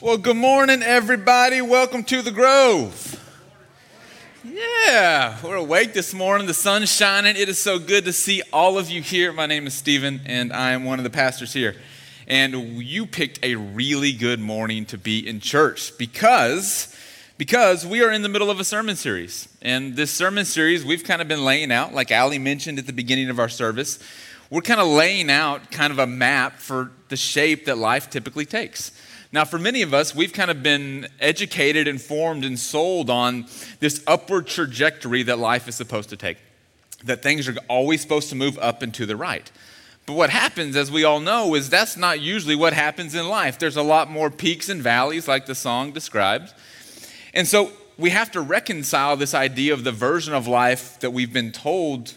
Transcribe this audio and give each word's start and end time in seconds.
Well, 0.00 0.16
good 0.16 0.36
morning, 0.36 0.80
everybody. 0.84 1.60
Welcome 1.60 2.04
to 2.04 2.22
the 2.22 2.30
Grove. 2.30 3.20
Yeah, 4.44 5.36
we're 5.42 5.56
awake 5.56 5.92
this 5.92 6.14
morning. 6.14 6.46
The 6.46 6.54
sun's 6.54 6.88
shining. 6.88 7.34
It 7.34 7.48
is 7.48 7.58
so 7.58 7.80
good 7.80 8.04
to 8.04 8.12
see 8.12 8.40
all 8.52 8.78
of 8.78 8.88
you 8.90 9.02
here. 9.02 9.32
My 9.32 9.46
name 9.46 9.66
is 9.66 9.74
Stephen, 9.74 10.20
and 10.24 10.52
I 10.52 10.70
am 10.70 10.84
one 10.84 11.00
of 11.00 11.02
the 11.02 11.10
pastors 11.10 11.52
here. 11.52 11.74
And 12.28 12.80
you 12.80 13.06
picked 13.06 13.44
a 13.44 13.56
really 13.56 14.12
good 14.12 14.38
morning 14.38 14.86
to 14.86 14.96
be 14.96 15.26
in 15.26 15.40
church 15.40 15.98
because 15.98 16.94
because 17.36 17.84
we 17.84 18.00
are 18.00 18.12
in 18.12 18.22
the 18.22 18.28
middle 18.28 18.52
of 18.52 18.60
a 18.60 18.64
sermon 18.64 18.94
series. 18.94 19.48
And 19.60 19.96
this 19.96 20.12
sermon 20.12 20.44
series 20.44 20.84
we've 20.84 21.02
kind 21.02 21.20
of 21.20 21.26
been 21.26 21.44
laying 21.44 21.72
out, 21.72 21.92
like 21.92 22.12
Ali 22.12 22.38
mentioned 22.38 22.78
at 22.78 22.86
the 22.86 22.92
beginning 22.92 23.30
of 23.30 23.40
our 23.40 23.48
service, 23.48 23.98
we're 24.48 24.60
kind 24.60 24.80
of 24.80 24.86
laying 24.86 25.28
out 25.28 25.72
kind 25.72 25.92
of 25.92 25.98
a 25.98 26.06
map 26.06 26.60
for 26.60 26.92
the 27.08 27.16
shape 27.16 27.64
that 27.64 27.78
life 27.78 28.08
typically 28.10 28.46
takes. 28.46 28.92
Now, 29.30 29.44
for 29.44 29.58
many 29.58 29.82
of 29.82 29.92
us, 29.92 30.14
we've 30.14 30.32
kind 30.32 30.50
of 30.50 30.62
been 30.62 31.06
educated, 31.20 31.86
informed, 31.86 32.44
and 32.44 32.58
sold 32.58 33.10
on 33.10 33.46
this 33.78 34.02
upward 34.06 34.46
trajectory 34.46 35.22
that 35.24 35.38
life 35.38 35.68
is 35.68 35.74
supposed 35.74 36.08
to 36.10 36.16
take, 36.16 36.38
that 37.04 37.22
things 37.22 37.46
are 37.46 37.54
always 37.68 38.00
supposed 38.00 38.30
to 38.30 38.34
move 38.34 38.58
up 38.58 38.80
and 38.80 38.94
to 38.94 39.04
the 39.04 39.16
right. 39.16 39.50
But 40.06 40.14
what 40.14 40.30
happens, 40.30 40.76
as 40.76 40.90
we 40.90 41.04
all 41.04 41.20
know, 41.20 41.54
is 41.54 41.68
that's 41.68 41.94
not 41.94 42.20
usually 42.20 42.56
what 42.56 42.72
happens 42.72 43.14
in 43.14 43.28
life. 43.28 43.58
There's 43.58 43.76
a 43.76 43.82
lot 43.82 44.10
more 44.10 44.30
peaks 44.30 44.70
and 44.70 44.80
valleys, 44.80 45.28
like 45.28 45.44
the 45.44 45.54
song 45.54 45.92
describes. 45.92 46.54
And 47.34 47.46
so 47.46 47.72
we 47.98 48.08
have 48.08 48.30
to 48.30 48.40
reconcile 48.40 49.18
this 49.18 49.34
idea 49.34 49.74
of 49.74 49.84
the 49.84 49.92
version 49.92 50.32
of 50.32 50.46
life 50.46 50.98
that 51.00 51.10
we've 51.10 51.34
been 51.34 51.52
told 51.52 52.14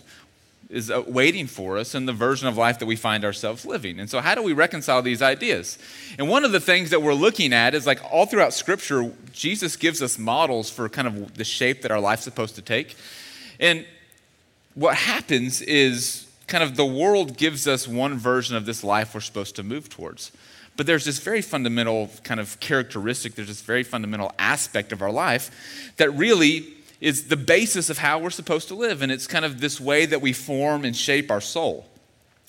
is 0.71 0.89
uh, 0.89 1.03
waiting 1.05 1.47
for 1.47 1.77
us 1.77 1.93
and 1.93 2.07
the 2.07 2.13
version 2.13 2.47
of 2.47 2.57
life 2.57 2.79
that 2.79 2.85
we 2.85 2.95
find 2.95 3.25
ourselves 3.25 3.65
living. 3.65 3.99
And 3.99 4.09
so, 4.09 4.21
how 4.21 4.33
do 4.33 4.41
we 4.41 4.53
reconcile 4.53 5.01
these 5.01 5.21
ideas? 5.21 5.77
And 6.17 6.29
one 6.29 6.45
of 6.45 6.53
the 6.53 6.59
things 6.59 6.89
that 6.91 7.01
we're 7.01 7.13
looking 7.13 7.53
at 7.53 7.75
is 7.75 7.85
like 7.85 8.01
all 8.11 8.25
throughout 8.25 8.53
Scripture, 8.53 9.11
Jesus 9.33 9.75
gives 9.75 10.01
us 10.01 10.17
models 10.17 10.69
for 10.69 10.87
kind 10.87 11.07
of 11.07 11.35
the 11.35 11.43
shape 11.43 11.81
that 11.81 11.91
our 11.91 11.99
life's 11.99 12.23
supposed 12.23 12.55
to 12.55 12.61
take. 12.61 12.95
And 13.59 13.85
what 14.73 14.95
happens 14.95 15.61
is 15.61 16.27
kind 16.47 16.63
of 16.63 16.77
the 16.77 16.85
world 16.85 17.37
gives 17.37 17.67
us 17.67 17.87
one 17.87 18.17
version 18.17 18.55
of 18.55 18.65
this 18.65 18.83
life 18.83 19.13
we're 19.13 19.21
supposed 19.21 19.55
to 19.57 19.63
move 19.63 19.89
towards. 19.89 20.31
But 20.77 20.87
there's 20.87 21.05
this 21.05 21.19
very 21.19 21.41
fundamental 21.41 22.09
kind 22.23 22.39
of 22.39 22.59
characteristic, 22.61 23.35
there's 23.35 23.49
this 23.49 23.61
very 23.61 23.83
fundamental 23.83 24.31
aspect 24.39 24.93
of 24.93 25.01
our 25.01 25.11
life 25.11 25.93
that 25.97 26.09
really 26.11 26.73
is 27.01 27.27
the 27.27 27.35
basis 27.35 27.89
of 27.89 27.97
how 27.97 28.19
we're 28.19 28.29
supposed 28.29 28.67
to 28.69 28.75
live. 28.75 29.01
And 29.01 29.11
it's 29.11 29.27
kind 29.27 29.43
of 29.43 29.59
this 29.59 29.81
way 29.81 30.05
that 30.05 30.21
we 30.21 30.31
form 30.31 30.85
and 30.85 30.95
shape 30.95 31.29
our 31.29 31.41
soul. 31.41 31.87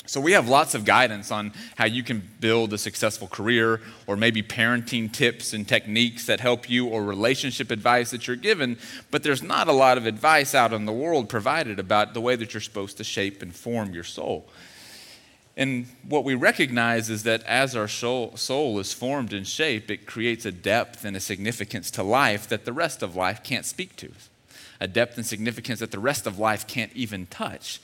So, 0.04 0.20
we 0.20 0.32
have 0.32 0.48
lots 0.48 0.74
of 0.74 0.84
guidance 0.84 1.30
on 1.30 1.52
how 1.76 1.84
you 1.84 2.02
can 2.02 2.28
build 2.40 2.72
a 2.72 2.78
successful 2.78 3.28
career, 3.28 3.80
or 4.08 4.16
maybe 4.16 4.42
parenting 4.42 5.12
tips 5.12 5.52
and 5.52 5.66
techniques 5.66 6.26
that 6.26 6.40
help 6.40 6.68
you, 6.68 6.88
or 6.88 7.04
relationship 7.04 7.70
advice 7.70 8.10
that 8.10 8.26
you're 8.26 8.34
given. 8.34 8.78
But 9.12 9.22
there's 9.22 9.44
not 9.44 9.68
a 9.68 9.72
lot 9.72 9.98
of 9.98 10.06
advice 10.06 10.56
out 10.56 10.72
in 10.72 10.86
the 10.86 10.92
world 10.92 11.28
provided 11.28 11.78
about 11.78 12.14
the 12.14 12.20
way 12.20 12.34
that 12.34 12.52
you're 12.52 12.60
supposed 12.60 12.96
to 12.96 13.04
shape 13.04 13.42
and 13.42 13.54
form 13.54 13.94
your 13.94 14.02
soul. 14.02 14.48
And 15.56 15.86
what 16.08 16.24
we 16.24 16.34
recognize 16.34 17.08
is 17.08 17.22
that 17.22 17.44
as 17.44 17.76
our 17.76 17.86
soul, 17.86 18.34
is 18.80 18.92
formed 18.92 19.32
and 19.32 19.46
shaped, 19.46 19.88
it 19.88 20.06
creates 20.06 20.44
a 20.44 20.52
depth 20.52 21.04
and 21.04 21.16
a 21.16 21.20
significance 21.20 21.92
to 21.92 22.02
life 22.02 22.48
that 22.48 22.64
the 22.64 22.72
rest 22.72 23.04
of 23.04 23.14
life 23.14 23.44
can't 23.44 23.66
speak 23.66 23.94
to 23.96 24.08
a 24.82 24.88
depth 24.88 25.16
and 25.16 25.24
significance 25.24 25.78
that 25.78 25.92
the 25.92 25.98
rest 26.00 26.26
of 26.26 26.40
life 26.40 26.66
can't 26.66 26.92
even 26.92 27.26
touch. 27.26 27.80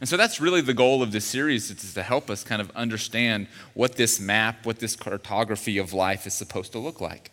And 0.00 0.08
so 0.08 0.16
that's 0.16 0.40
really 0.40 0.60
the 0.60 0.74
goal 0.74 1.00
of 1.00 1.12
this 1.12 1.24
series 1.24 1.70
is 1.70 1.94
to 1.94 2.02
help 2.02 2.28
us 2.28 2.42
kind 2.42 2.60
of 2.60 2.68
understand 2.72 3.46
what 3.74 3.94
this 3.94 4.18
map, 4.18 4.66
what 4.66 4.80
this 4.80 4.96
cartography 4.96 5.78
of 5.78 5.92
life 5.92 6.26
is 6.26 6.34
supposed 6.34 6.72
to 6.72 6.80
look 6.80 7.00
like. 7.00 7.30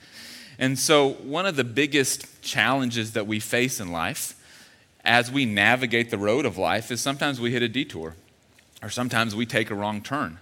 And 0.60 0.78
so 0.78 1.14
one 1.14 1.48
of 1.48 1.56
the 1.56 1.64
biggest 1.64 2.44
challenges 2.44 3.14
that 3.14 3.26
we 3.26 3.40
face 3.40 3.80
in 3.80 3.92
life 3.92 4.36
as 5.04 5.32
we 5.32 5.44
navigate 5.44 6.12
the 6.12 6.20
road 6.20 6.46
of 6.46 6.60
life 6.60 6.92
is 6.92 7.02
sometimes 7.02 7.42
we 7.42 7.52
hit 7.52 7.64
a 7.64 7.70
detour 7.70 8.16
or 8.84 8.92
sometimes 8.92 9.34
we 9.34 9.48
take 9.48 9.72
a 9.72 9.76
wrong 9.76 10.04
turn. 10.04 10.38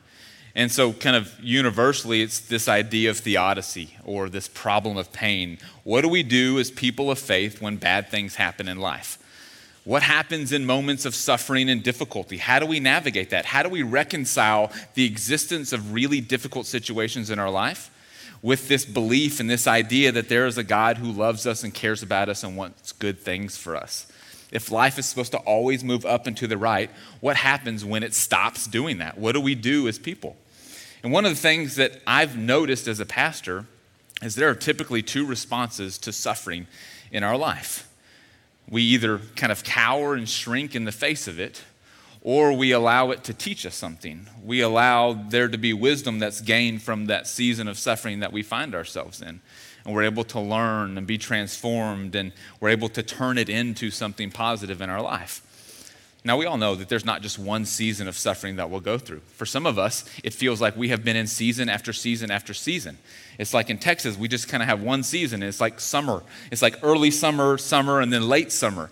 And 0.57 0.72
so, 0.72 0.91
kind 0.91 1.16
of 1.16 1.40
universally, 1.40 2.23
it's 2.23 2.40
this 2.40 2.68
idea 2.68 3.12
of 3.12 3.19
theodicy 3.19 3.91
or 4.03 4.28
this 4.28 4.47
problem 4.47 4.97
of 4.97 5.13
pain. 5.13 5.59
What 5.84 6.01
do 6.01 6.09
we 6.09 6.23
do 6.23 6.57
as 6.57 6.72
people 6.72 7.12
of 7.12 7.19
faith 7.19 7.62
when 7.62 7.78
bad 7.78 8.09
things 8.09 8.38
happen 8.38 8.68
in 8.68 8.79
life? 8.79 9.19
What 9.84 10.01
happens 10.01 10.51
in 10.51 10.66
moments 10.66 11.06
of 11.06 11.13
suffering 11.13 11.69
and 11.69 11.84
difficulty? 11.84 12.38
How 12.38 12.57
do 12.57 12.66
we 12.66 12.79
navigate 12.79 13.29
that? 13.29 13.45
How 13.45 13.62
do 13.62 13.69
we 13.69 13.84
reconcile 13.84 14.72
the 14.95 15.06
existence 15.06 15.73
of 15.73 15.94
really 15.94 16.22
difficult 16.22 16.66
situations 16.66 17.29
in 17.29 17.38
our 17.38 17.51
life 17.51 17.91
with 18.41 18.68
this 18.68 18.84
belief 18.84 19.39
and 19.39 19.47
this 19.47 19.68
idea 19.68 20.12
that 20.12 20.28
there 20.28 20.47
is 20.47 20.57
a 20.57 20.63
God 20.63 20.97
who 20.97 21.12
loves 21.12 21.45
us 21.45 21.63
and 21.63 21.72
cares 21.72 22.01
about 22.01 22.29
us 22.29 22.44
and 22.44 22.57
wants 22.57 22.94
good 22.94 23.19
things 23.19 23.57
for 23.57 23.75
us? 23.75 24.12
If 24.51 24.72
life 24.72 24.97
is 24.97 25.06
supposed 25.06 25.34
to 25.34 25.39
always 25.39 25.84
move 25.84 26.03
up 26.03 26.25
and 26.25 26.35
to 26.38 26.47
the 26.47 26.57
right, 26.57 26.89
what 27.19 27.35
happens 27.35 27.85
when 27.85 28.01
it 28.01 28.16
stops 28.16 28.66
doing 28.66 28.97
that? 28.97 29.19
What 29.19 29.34
do 29.34 29.39
we 29.39 29.53
do 29.53 29.88
as 29.88 30.00
people? 30.00 30.35
And 31.03 31.12
one 31.12 31.25
of 31.25 31.31
the 31.31 31.40
things 31.40 31.75
that 31.75 32.02
I've 32.08 32.38
noticed 32.38 32.88
as 32.88 33.00
a 33.00 33.06
pastor 33.06 33.66
is 34.22 34.35
there 34.35 34.50
are 34.50 34.56
typically 34.56 35.02
two 35.02 35.25
responses 35.25 35.97
to 36.00 36.12
suffering 36.12 36.68
in 37.12 37.24
our 37.24 37.38
life. 37.38 37.88
We 38.69 38.81
either 38.81 39.19
kind 39.36 39.52
of 39.52 39.63
cower 39.63 40.16
and 40.16 40.28
shrink 40.28 40.75
in 40.75 40.86
the 40.86 40.91
face 40.91 41.28
of 41.28 41.40
it, 41.40 41.63
or 42.22 42.52
we 42.52 42.72
allow 42.72 43.12
it 43.12 43.24
to 43.25 43.34
teach 43.34 43.66
us 43.66 43.75
something. 43.75 44.28
We 44.44 44.59
allow 44.59 45.13
there 45.13 45.47
to 45.47 45.57
be 45.57 45.72
wisdom 45.72 46.19
that's 46.19 46.41
gained 46.41 46.81
from 46.81 47.06
that 47.06 47.28
season 47.28 47.68
of 47.68 47.78
suffering 47.78 48.19
that 48.19 48.34
we 48.34 48.44
find 48.44 48.75
ourselves 48.75 49.22
in. 49.22 49.40
And 49.86 49.96
we're 49.96 50.03
able 50.03 50.25
to 50.25 50.40
learn 50.40 50.97
and 50.97 51.07
be 51.07 51.18
transformed, 51.18 52.16
and 52.16 52.34
we're 52.59 52.69
able 52.69 52.90
to 52.90 53.03
turn 53.03 53.38
it 53.38 53.47
into 53.47 53.91
something 53.91 54.31
positive 54.31 54.81
in 54.81 54.90
our 54.90 55.02
life. 55.02 55.41
Now, 56.24 56.36
we 56.36 56.46
all 56.46 56.58
know 56.58 56.76
that 56.76 56.90
there's 56.90 57.06
not 57.06 57.22
just 57.22 57.40
one 57.40 57.66
season 57.66 58.08
of 58.08 58.18
suffering 58.18 58.58
that 58.58 58.70
we'll 58.70 58.82
go 58.82 58.98
through. 58.98 59.22
For 59.36 59.46
some 59.46 59.66
of 59.66 59.80
us, 59.80 60.04
it 60.24 60.34
feels 60.34 60.60
like 60.60 60.76
we 60.76 60.90
have 60.90 61.04
been 61.04 61.16
in 61.16 61.28
season 61.28 61.70
after 61.70 61.94
season 61.94 62.32
after 62.32 62.54
season. 62.54 62.98
It's 63.38 63.54
like 63.54 63.70
in 63.70 63.78
Texas, 63.78 64.18
we 64.18 64.28
just 64.28 64.50
kind 64.50 64.62
of 64.62 64.68
have 64.68 64.82
one 64.82 65.04
season. 65.04 65.42
It's 65.44 65.62
like 65.62 65.80
summer. 65.80 66.24
It's 66.52 66.62
like 66.62 66.80
early 66.84 67.12
summer, 67.12 67.58
summer, 67.58 68.02
and 68.02 68.12
then 68.12 68.28
late 68.28 68.52
summer. 68.52 68.90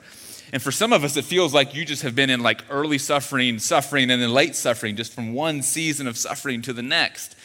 And 0.54 0.62
for 0.62 0.72
some 0.72 0.94
of 0.94 1.04
us, 1.04 1.18
it 1.18 1.26
feels 1.26 1.54
like 1.54 1.76
you 1.76 1.84
just 1.84 2.04
have 2.04 2.16
been 2.16 2.30
in 2.30 2.42
like 2.42 2.64
early 2.70 2.98
suffering, 2.98 3.60
suffering, 3.60 4.10
and 4.12 4.22
then 4.22 4.32
late 4.32 4.56
suffering, 4.56 4.96
just 4.96 5.12
from 5.12 5.34
one 5.34 5.62
season 5.62 6.08
of 6.08 6.18
suffering 6.18 6.62
to 6.62 6.74
the 6.74 6.84
next. 6.84 7.36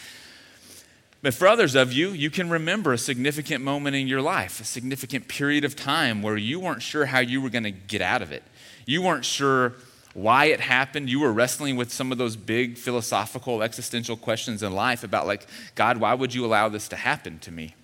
But 1.22 1.34
for 1.34 1.48
others 1.48 1.74
of 1.74 1.92
you, 1.92 2.10
you 2.10 2.30
can 2.30 2.48
remember 2.48 2.92
a 2.92 2.98
significant 2.98 3.62
moment 3.62 3.96
in 3.96 4.06
your 4.06 4.22
life, 4.22 4.60
a 4.60 4.64
significant 4.64 5.28
period 5.28 5.64
of 5.64 5.76
time 5.76 6.22
where 6.22 6.36
you 6.36 6.60
weren't 6.60 6.82
sure 6.82 7.06
how 7.06 7.18
you 7.18 7.42
were 7.42 7.50
going 7.50 7.64
to 7.64 7.70
get 7.70 8.00
out 8.00 8.22
of 8.22 8.32
it. 8.32 8.42
You 8.90 9.02
weren't 9.02 9.24
sure 9.24 9.74
why 10.14 10.46
it 10.46 10.58
happened. 10.58 11.08
You 11.08 11.20
were 11.20 11.32
wrestling 11.32 11.76
with 11.76 11.92
some 11.92 12.10
of 12.10 12.18
those 12.18 12.34
big 12.34 12.76
philosophical, 12.76 13.62
existential 13.62 14.16
questions 14.16 14.64
in 14.64 14.72
life 14.72 15.04
about, 15.04 15.28
like, 15.28 15.46
God, 15.76 15.98
why 15.98 16.12
would 16.12 16.34
you 16.34 16.44
allow 16.44 16.68
this 16.68 16.88
to 16.88 16.96
happen 16.96 17.38
to 17.38 17.52
me? 17.52 17.76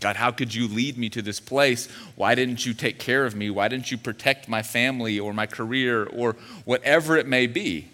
God, 0.00 0.16
how 0.16 0.30
could 0.30 0.54
you 0.54 0.68
lead 0.68 0.98
me 0.98 1.08
to 1.08 1.22
this 1.22 1.40
place? 1.40 1.88
Why 2.14 2.34
didn't 2.34 2.66
you 2.66 2.74
take 2.74 2.98
care 2.98 3.24
of 3.24 3.34
me? 3.34 3.48
Why 3.48 3.68
didn't 3.68 3.90
you 3.90 3.96
protect 3.96 4.46
my 4.46 4.60
family 4.60 5.18
or 5.18 5.32
my 5.32 5.46
career 5.46 6.04
or 6.04 6.36
whatever 6.66 7.16
it 7.16 7.26
may 7.26 7.46
be? 7.46 7.88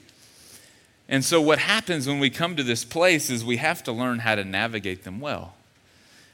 And 1.09 1.25
so, 1.25 1.41
what 1.41 1.60
happens 1.60 2.09
when 2.09 2.19
we 2.19 2.31
come 2.31 2.56
to 2.56 2.65
this 2.65 2.84
place 2.84 3.31
is 3.31 3.44
we 3.44 3.59
have 3.59 3.84
to 3.84 3.93
learn 3.93 4.19
how 4.19 4.34
to 4.34 4.43
navigate 4.43 5.05
them 5.05 5.21
well. 5.21 5.55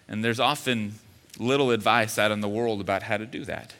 And 0.08 0.24
there's 0.24 0.40
often 0.40 0.94
little 1.38 1.72
advice 1.72 2.18
out 2.18 2.30
in 2.30 2.40
the 2.40 2.48
world 2.48 2.80
about 2.80 3.02
how 3.02 3.18
to 3.18 3.26
do 3.26 3.44
that. 3.44 3.74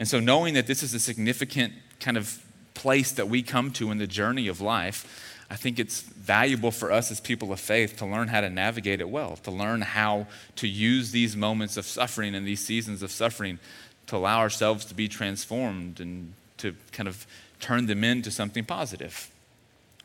And 0.00 0.08
so, 0.08 0.18
knowing 0.18 0.54
that 0.54 0.66
this 0.66 0.82
is 0.82 0.94
a 0.94 0.98
significant 0.98 1.74
kind 2.00 2.16
of 2.16 2.42
place 2.72 3.12
that 3.12 3.28
we 3.28 3.42
come 3.42 3.70
to 3.72 3.90
in 3.90 3.98
the 3.98 4.06
journey 4.06 4.48
of 4.48 4.62
life, 4.62 5.44
I 5.50 5.56
think 5.56 5.78
it's 5.78 6.00
valuable 6.00 6.70
for 6.70 6.90
us 6.90 7.10
as 7.10 7.20
people 7.20 7.52
of 7.52 7.60
faith 7.60 7.98
to 7.98 8.06
learn 8.06 8.28
how 8.28 8.40
to 8.40 8.48
navigate 8.48 9.02
it 9.02 9.10
well, 9.10 9.36
to 9.42 9.50
learn 9.50 9.82
how 9.82 10.26
to 10.56 10.66
use 10.66 11.10
these 11.10 11.36
moments 11.36 11.76
of 11.76 11.84
suffering 11.84 12.34
and 12.34 12.46
these 12.46 12.64
seasons 12.64 13.02
of 13.02 13.10
suffering 13.10 13.58
to 14.06 14.16
allow 14.16 14.38
ourselves 14.38 14.86
to 14.86 14.94
be 14.94 15.06
transformed 15.06 16.00
and 16.00 16.32
to 16.56 16.74
kind 16.92 17.06
of 17.06 17.26
turn 17.60 17.84
them 17.84 18.02
into 18.02 18.30
something 18.30 18.64
positive. 18.64 19.30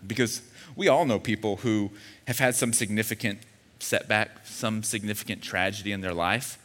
Because 0.05 0.41
we 0.75 0.89
all 0.89 1.05
know 1.05 1.19
people 1.19 1.57
who 1.57 1.89
have 2.27 2.39
had 2.39 2.53
some 2.53 2.73
significant 2.73 3.39
setback, 3.79 4.45
some 4.45 4.83
significant 4.83 5.41
tragedy 5.41 5.93
in 5.93 6.01
their 6.01 6.13
life 6.13 6.59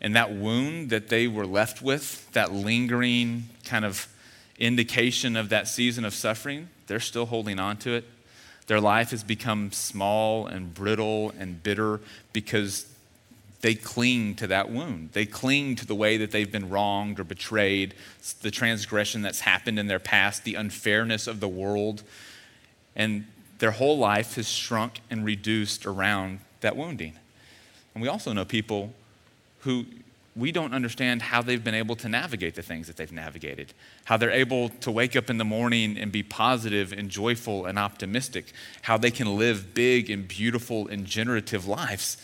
and 0.00 0.14
that 0.14 0.32
wound 0.32 0.90
that 0.90 1.08
they 1.08 1.26
were 1.26 1.46
left 1.46 1.82
with, 1.82 2.30
that 2.32 2.52
lingering 2.52 3.48
kind 3.64 3.84
of 3.84 4.08
indication 4.58 5.36
of 5.36 5.48
that 5.48 5.68
season 5.68 6.04
of 6.04 6.14
suffering, 6.14 6.68
they're 6.86 7.00
still 7.00 7.26
holding 7.26 7.58
on 7.58 7.76
to 7.78 7.92
it. 7.92 8.04
Their 8.66 8.80
life 8.80 9.10
has 9.10 9.24
become 9.24 9.72
small 9.72 10.46
and 10.46 10.74
brittle 10.74 11.32
and 11.38 11.62
bitter 11.62 12.00
because 12.32 12.86
they 13.60 13.74
cling 13.74 14.34
to 14.36 14.46
that 14.48 14.70
wound. 14.70 15.10
They 15.12 15.26
cling 15.26 15.76
to 15.76 15.86
the 15.86 15.94
way 15.94 16.18
that 16.18 16.30
they've 16.30 16.50
been 16.50 16.68
wronged 16.68 17.18
or 17.18 17.24
betrayed, 17.24 17.94
the 18.42 18.50
transgression 18.50 19.22
that's 19.22 19.40
happened 19.40 19.78
in 19.78 19.86
their 19.86 19.98
past, 19.98 20.44
the 20.44 20.54
unfairness 20.54 21.26
of 21.26 21.40
the 21.40 21.48
world. 21.48 22.02
And 22.94 23.26
their 23.58 23.72
whole 23.72 23.98
life 23.98 24.36
has 24.36 24.48
shrunk 24.48 25.00
and 25.10 25.24
reduced 25.24 25.86
around 25.86 26.40
that 26.60 26.76
wounding. 26.76 27.14
And 27.94 28.02
we 28.02 28.08
also 28.08 28.32
know 28.32 28.44
people 28.44 28.92
who 29.60 29.86
we 30.38 30.52
don't 30.52 30.72
understand 30.72 31.20
how 31.20 31.42
they've 31.42 31.64
been 31.64 31.74
able 31.74 31.96
to 31.96 32.08
navigate 32.08 32.54
the 32.54 32.62
things 32.62 32.86
that 32.86 32.96
they've 32.96 33.10
navigated, 33.10 33.74
how 34.04 34.16
they're 34.16 34.30
able 34.30 34.68
to 34.68 34.90
wake 34.90 35.16
up 35.16 35.30
in 35.30 35.38
the 35.38 35.44
morning 35.44 35.98
and 35.98 36.12
be 36.12 36.22
positive 36.22 36.92
and 36.92 37.10
joyful 37.10 37.66
and 37.66 37.78
optimistic, 37.78 38.52
how 38.82 38.96
they 38.96 39.10
can 39.10 39.36
live 39.36 39.74
big 39.74 40.08
and 40.08 40.28
beautiful 40.28 40.86
and 40.86 41.06
generative 41.06 41.66
lives, 41.66 42.16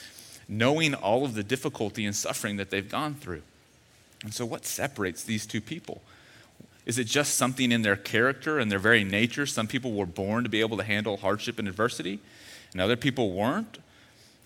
knowing 0.49 0.95
all 0.95 1.25
of 1.25 1.35
the 1.35 1.43
difficulty 1.43 2.05
and 2.05 2.15
suffering 2.15 2.57
that 2.57 2.71
they've 2.71 2.89
gone 2.89 3.15
through. 3.15 3.43
And 4.23 4.33
so, 4.33 4.47
what 4.47 4.65
separates 4.65 5.25
these 5.25 5.45
two 5.45 5.61
people? 5.61 6.01
Is 6.87 6.99
it 6.99 7.05
just 7.05 7.35
something 7.35 7.73
in 7.73 7.83
their 7.83 7.97
character 7.97 8.59
and 8.59 8.71
their 8.71 8.79
very 8.79 9.05
nature? 9.05 9.47
Some 9.47 9.67
people 9.67 9.93
were 9.93 10.07
born 10.07 10.45
to 10.45 10.51
be 10.51 10.61
able 10.61 10.77
to 10.77 10.85
handle 10.85 11.17
hardship 11.17 11.59
and 11.59 11.67
adversity, 11.67 12.21
and 12.73 12.81
other 12.81 12.97
people 12.97 13.33
weren't. 13.33 13.79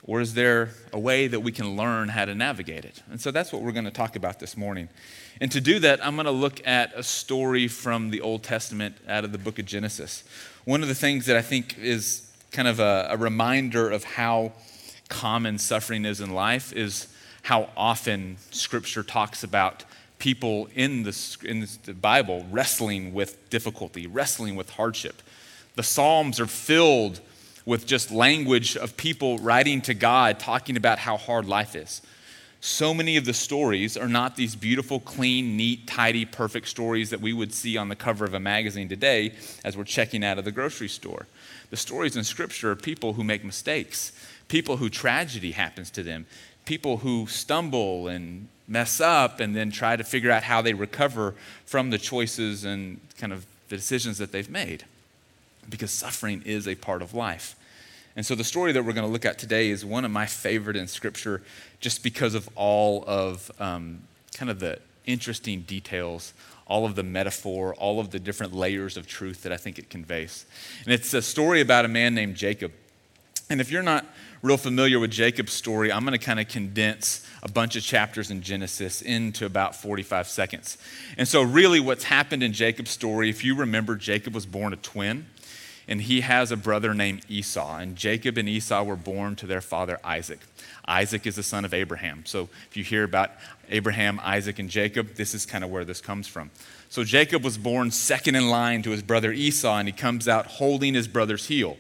Or 0.08 0.22
is 0.22 0.32
there 0.32 0.70
a 0.90 0.99
way 0.99 1.26
that 1.26 1.40
we 1.40 1.52
can 1.52 1.76
learn 1.76 2.08
how 2.08 2.25
to 2.25 2.34
navigate 2.34 2.87
it? 2.87 3.02
And 3.10 3.20
so 3.20 3.31
that's 3.31 3.52
what 3.52 3.60
we're 3.60 3.72
going 3.72 3.84
to 3.84 3.90
talk 3.90 4.16
about 4.16 4.40
this 4.40 4.56
morning. 4.56 4.88
And 5.38 5.52
to 5.52 5.60
do 5.60 5.78
that, 5.81 6.05
I'm 6.05 6.16
going 6.16 6.25
to 6.25 6.31
look 6.31 6.66
at 6.66 6.94
a 6.96 7.02
story 7.02 7.69
from 7.69 8.08
the 8.08 8.22
Old 8.22 8.43
Testament 8.43 8.96
out 9.06 9.25
of 9.25 9.32
the 9.32 9.38
book 9.38 9.58
of 9.58 9.66
Genesis. 9.66 10.25
One 10.64 10.81
of 10.81 10.88
the 10.88 10.94
things 10.94 11.26
that 11.26 11.37
I 11.37 11.43
think 11.43 11.78
is 11.78 12.26
kind 12.52 12.66
of 12.66 12.81
a, 12.81 13.08
a 13.10 13.19
reminder 13.19 13.90
of 13.90 14.02
how 14.02 14.52
common 15.10 15.58
suffering 15.58 16.06
is 16.06 16.22
in 16.22 16.31
life 16.31 16.72
is 16.72 17.08
how 17.43 17.69
often 17.76 18.38
Scripture 18.50 19.02
talks 19.02 19.44
about 19.44 19.84
people 20.19 20.70
in 20.75 21.02
the, 21.02 21.37
in 21.44 21.69
the 21.84 21.93
Bible 21.93 22.46
wrestling 22.50 23.12
with 23.12 23.50
difficulty, 23.50 24.06
wrestling 24.06 24.56
with 24.56 24.70
hardship. 24.70 25.20
The 25.76 25.82
Psalms 25.82 26.40
are 26.40 26.46
filled 26.46 27.20
with 27.69 27.85
just 27.85 28.11
language 28.11 28.79
of 28.79 28.97
people 28.97 29.37
writing 29.41 29.82
to 29.82 29.93
God, 29.93 30.41
talking 30.41 30.75
about 30.75 30.99
how 30.99 31.19
hard 31.19 31.44
life 31.44 31.76
is. 31.76 32.00
So 32.62 32.94
many 32.94 33.19
of 33.19 33.26
the 33.26 33.35
stories 33.35 33.94
are 33.94 34.09
not 34.09 34.37
these 34.37 34.56
beautiful, 34.56 35.00
clean, 35.00 35.55
neat, 35.55 35.87
tidy, 35.87 36.25
perfect 36.25 36.67
stories 36.69 37.11
that 37.11 37.20
we 37.20 37.35
would 37.35 37.53
see 37.53 37.76
on 37.76 37.91
the 37.91 37.94
cover 37.94 38.25
of 38.25 38.32
a 38.32 38.41
magazine 38.41 38.88
today 38.88 39.35
as 39.67 39.76
we're 39.76 39.85
checking 39.85 40.25
out 40.25 40.38
of 40.38 40.47
the 40.47 40.50
grocery 40.50 40.88
store. 40.88 41.26
The 41.69 41.76
stories 41.76 42.17
in 42.17 42.25
Scripture 42.25 42.70
are 42.70 42.75
people 42.75 43.12
who 43.12 43.23
make 43.23 43.44
mistakes, 43.44 44.12
people 44.49 44.79
who 44.79 44.88
tragedy 44.88 45.53
happens 45.53 45.91
to 45.91 46.03
them, 46.03 46.25
people 46.65 46.97
who 46.97 47.26
stumble 47.26 48.09
and 48.09 48.49
mess 48.67 48.99
up 48.99 49.41
and 49.41 49.55
then 49.55 49.70
try 49.70 49.94
to 49.94 50.05
figure 50.05 50.31
out 50.31 50.44
how 50.44 50.62
they 50.62 50.73
recover 50.73 51.35
from 51.67 51.91
the 51.91 51.99
choices 51.99 52.65
and 52.65 52.99
kind 53.19 53.35
of 53.35 53.44
the 53.69 53.76
decisions 53.76 54.17
that 54.17 54.32
they've 54.32 54.49
made. 54.49 54.87
Because 55.69 55.91
suffering 55.91 56.43
is 56.44 56.67
a 56.67 56.75
part 56.75 57.03
of 57.03 57.15
life. 57.15 57.55
And 58.17 58.26
so 58.26 58.35
the 58.35 58.44
story 58.44 58.73
that 58.73 58.82
we're 58.85 58.94
going 58.94 59.06
to 59.06 59.12
look 59.12 59.25
at 59.25 59.38
today 59.38 59.70
is 59.70 59.85
one 59.85 60.05
of 60.05 60.11
my 60.11 60.26
favorite 60.26 60.76
in 60.76 60.88
Scripture 60.88 61.41
just 61.81 62.03
because 62.03 62.35
of 62.35 62.49
all 62.56 63.05
of 63.06 63.50
um, 63.61 64.03
kind 64.35 64.50
of 64.50 64.59
the 64.59 64.81
interesting 65.06 65.61
details, 65.62 66.35
all 66.67 66.85
of 66.85 66.97
the 66.97 67.05
metaphor, 67.05 67.75
all 67.75 68.00
of 68.00 68.11
the 68.11 68.19
different 68.19 68.55
layers 68.55 68.97
of 68.97 69.06
truth 69.06 69.43
that 69.44 69.53
I 69.53 69.56
think 69.56 69.79
it 69.79 69.88
conveys. 69.88 70.47
And 70.85 70.93
it's 70.93 71.15
a 71.15 71.23
story 71.23 71.61
about 71.61 71.85
a 71.85 71.88
man 71.88 72.15
named 72.15 72.35
Jacob. 72.35 72.73
And 73.50 73.61
if 73.61 73.70
you're 73.70 73.82
not 73.82 74.05
real 74.43 74.56
familiar 74.56 74.99
with 74.99 75.11
Jacob's 75.11 75.53
story, 75.53 75.91
I'm 75.93 76.05
going 76.05 76.19
to 76.19 76.25
kind 76.25 76.41
of 76.41 76.49
condense 76.49 77.26
a 77.43 77.49
bunch 77.49 77.76
of 77.76 77.82
chapters 77.82 78.31
in 78.31 78.43
Genesis 78.43 79.00
into 79.00 79.47
about 79.47 79.75
45 79.76 80.26
seconds. 80.29 80.76
And 81.17 81.26
so, 81.26 81.43
really, 81.43 81.81
what's 81.81 82.05
happened 82.05 82.43
in 82.43 82.53
Jacob's 82.53 82.91
story, 82.91 83.31
if 83.31 83.44
you 83.44 83.55
remember, 83.55 83.97
Jacob 83.97 84.35
was 84.35 84.44
born 84.44 84.73
a 84.73 84.76
twin 84.76 85.26
and 85.88 86.02
he 86.02 86.20
has 86.20 86.52
a 86.52 86.56
brother 86.56 86.93
named 86.93 87.23
Esau. 87.29 87.79
And 87.79 87.96
Jacob 87.96 88.37
and 88.37 88.49
Esau 88.49 88.85
were 88.85 88.96
born 88.96 89.35
to 89.37 89.46
their 89.46 89.62
father 89.62 89.99
Isaac. 90.05 90.40
Isaac 90.87 91.26
is 91.26 91.37
the 91.37 91.43
son 91.43 91.64
of 91.64 91.73
Abraham. 91.73 92.25
So 92.26 92.49
if 92.70 92.76
you 92.76 92.85
hear 92.85 93.05
about 93.05 93.31
Abraham, 93.70 94.20
Isaac, 94.23 94.58
and 94.58 94.69
Jacob, 94.69 95.14
this 95.14 95.35
is 95.35 95.46
kind 95.46 95.64
of 95.64 95.70
where 95.70 95.85
this 95.85 96.00
comes 96.00 96.29
from. 96.29 96.50
So 96.90 97.05
Jacob 97.05 97.43
was 97.43 97.58
born 97.58 97.90
second 97.90 98.35
in 98.35 98.49
line 98.49 98.82
to 98.82 98.90
his 98.90 99.02
brother 99.02 99.32
Esau, 99.32 99.79
and 99.79 99.88
he 99.88 99.93
comes 99.93 100.29
out 100.29 100.46
holding 100.46 100.94
his 100.94 101.08
brother's 101.08 101.46
heel. 101.46 101.76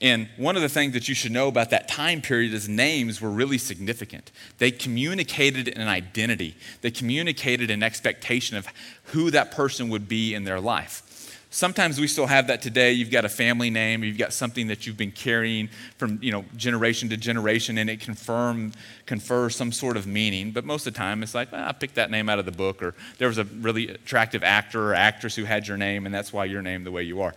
And 0.00 0.28
one 0.36 0.56
of 0.56 0.62
the 0.62 0.68
things 0.68 0.94
that 0.94 1.08
you 1.08 1.14
should 1.14 1.32
know 1.32 1.48
about 1.48 1.70
that 1.70 1.86
time 1.86 2.22
period 2.22 2.54
is 2.54 2.68
names 2.68 3.20
were 3.20 3.30
really 3.30 3.58
significant. 3.58 4.32
They 4.58 4.70
communicated 4.70 5.68
an 5.68 5.88
identity, 5.88 6.56
they 6.80 6.90
communicated 6.90 7.70
an 7.70 7.82
expectation 7.82 8.56
of 8.56 8.66
who 9.04 9.30
that 9.30 9.50
person 9.50 9.88
would 9.90 10.08
be 10.08 10.34
in 10.34 10.44
their 10.44 10.60
life. 10.60 11.02
Sometimes 11.52 11.98
we 11.98 12.06
still 12.06 12.28
have 12.28 12.46
that 12.46 12.62
today. 12.62 12.92
You've 12.92 13.10
got 13.10 13.24
a 13.24 13.28
family 13.28 13.70
name, 13.70 14.04
you've 14.04 14.16
got 14.16 14.32
something 14.32 14.68
that 14.68 14.86
you've 14.86 14.96
been 14.96 15.10
carrying 15.10 15.68
from 15.98 16.20
you 16.22 16.30
know, 16.30 16.44
generation 16.56 17.08
to 17.08 17.16
generation, 17.16 17.76
and 17.78 17.90
it 17.90 17.98
confirm, 17.98 18.72
confers 19.04 19.56
some 19.56 19.72
sort 19.72 19.96
of 19.96 20.06
meaning. 20.06 20.52
But 20.52 20.64
most 20.64 20.86
of 20.86 20.94
the 20.94 20.98
time, 20.98 21.24
it's 21.24 21.34
like, 21.34 21.50
well, 21.50 21.68
I 21.68 21.72
picked 21.72 21.96
that 21.96 22.08
name 22.08 22.28
out 22.28 22.38
of 22.38 22.44
the 22.44 22.52
book, 22.52 22.80
or 22.80 22.94
there 23.18 23.26
was 23.26 23.38
a 23.38 23.44
really 23.44 23.88
attractive 23.88 24.44
actor 24.44 24.90
or 24.90 24.94
actress 24.94 25.34
who 25.34 25.42
had 25.42 25.66
your 25.66 25.76
name, 25.76 26.06
and 26.06 26.14
that's 26.14 26.32
why 26.32 26.44
you're 26.44 26.62
named 26.62 26.86
the 26.86 26.92
way 26.92 27.02
you 27.02 27.20
are. 27.20 27.34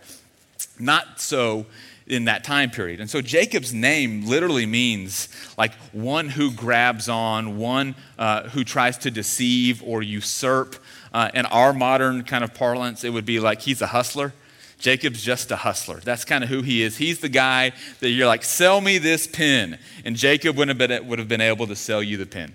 Not 0.78 1.20
so 1.20 1.66
in 2.06 2.26
that 2.26 2.44
time 2.44 2.70
period. 2.70 3.00
And 3.00 3.08
so 3.08 3.22
Jacob's 3.22 3.72
name 3.72 4.26
literally 4.26 4.66
means 4.66 5.28
like 5.56 5.72
one 5.92 6.28
who 6.28 6.52
grabs 6.52 7.08
on, 7.08 7.58
one 7.58 7.94
uh, 8.18 8.48
who 8.50 8.62
tries 8.62 8.98
to 8.98 9.10
deceive 9.10 9.82
or 9.82 10.02
usurp. 10.02 10.76
Uh, 11.14 11.30
in 11.32 11.46
our 11.46 11.72
modern 11.72 12.24
kind 12.24 12.42
of 12.42 12.52
parlance, 12.52 13.04
it 13.04 13.10
would 13.10 13.24
be 13.24 13.38
like 13.38 13.62
he's 13.62 13.80
a 13.80 13.86
hustler. 13.86 14.34
Jacob's 14.80 15.22
just 15.22 15.52
a 15.52 15.56
hustler. 15.56 16.00
That's 16.00 16.24
kind 16.24 16.42
of 16.42 16.50
who 16.50 16.60
he 16.62 16.82
is. 16.82 16.96
He's 16.96 17.20
the 17.20 17.28
guy 17.28 17.72
that 18.00 18.10
you're 18.10 18.26
like, 18.26 18.42
sell 18.42 18.80
me 18.80 18.98
this 18.98 19.28
pen. 19.28 19.78
And 20.04 20.16
Jacob 20.16 20.56
would 20.56 20.66
have 20.66 20.76
been, 20.76 21.06
would 21.06 21.20
have 21.20 21.28
been 21.28 21.40
able 21.40 21.68
to 21.68 21.76
sell 21.76 22.02
you 22.02 22.16
the 22.16 22.26
pen. 22.26 22.52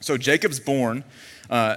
So 0.00 0.18
Jacob's 0.18 0.58
born 0.58 1.04
uh, 1.48 1.76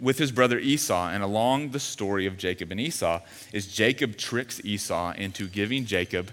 with 0.00 0.16
his 0.16 0.32
brother 0.32 0.58
Esau. 0.58 1.10
And 1.10 1.22
along 1.22 1.70
the 1.70 1.78
story 1.78 2.26
of 2.26 2.38
Jacob 2.38 2.70
and 2.70 2.80
Esau 2.80 3.20
is 3.52 3.66
Jacob 3.66 4.16
tricks 4.16 4.62
Esau 4.64 5.12
into 5.12 5.46
giving 5.46 5.84
Jacob 5.84 6.32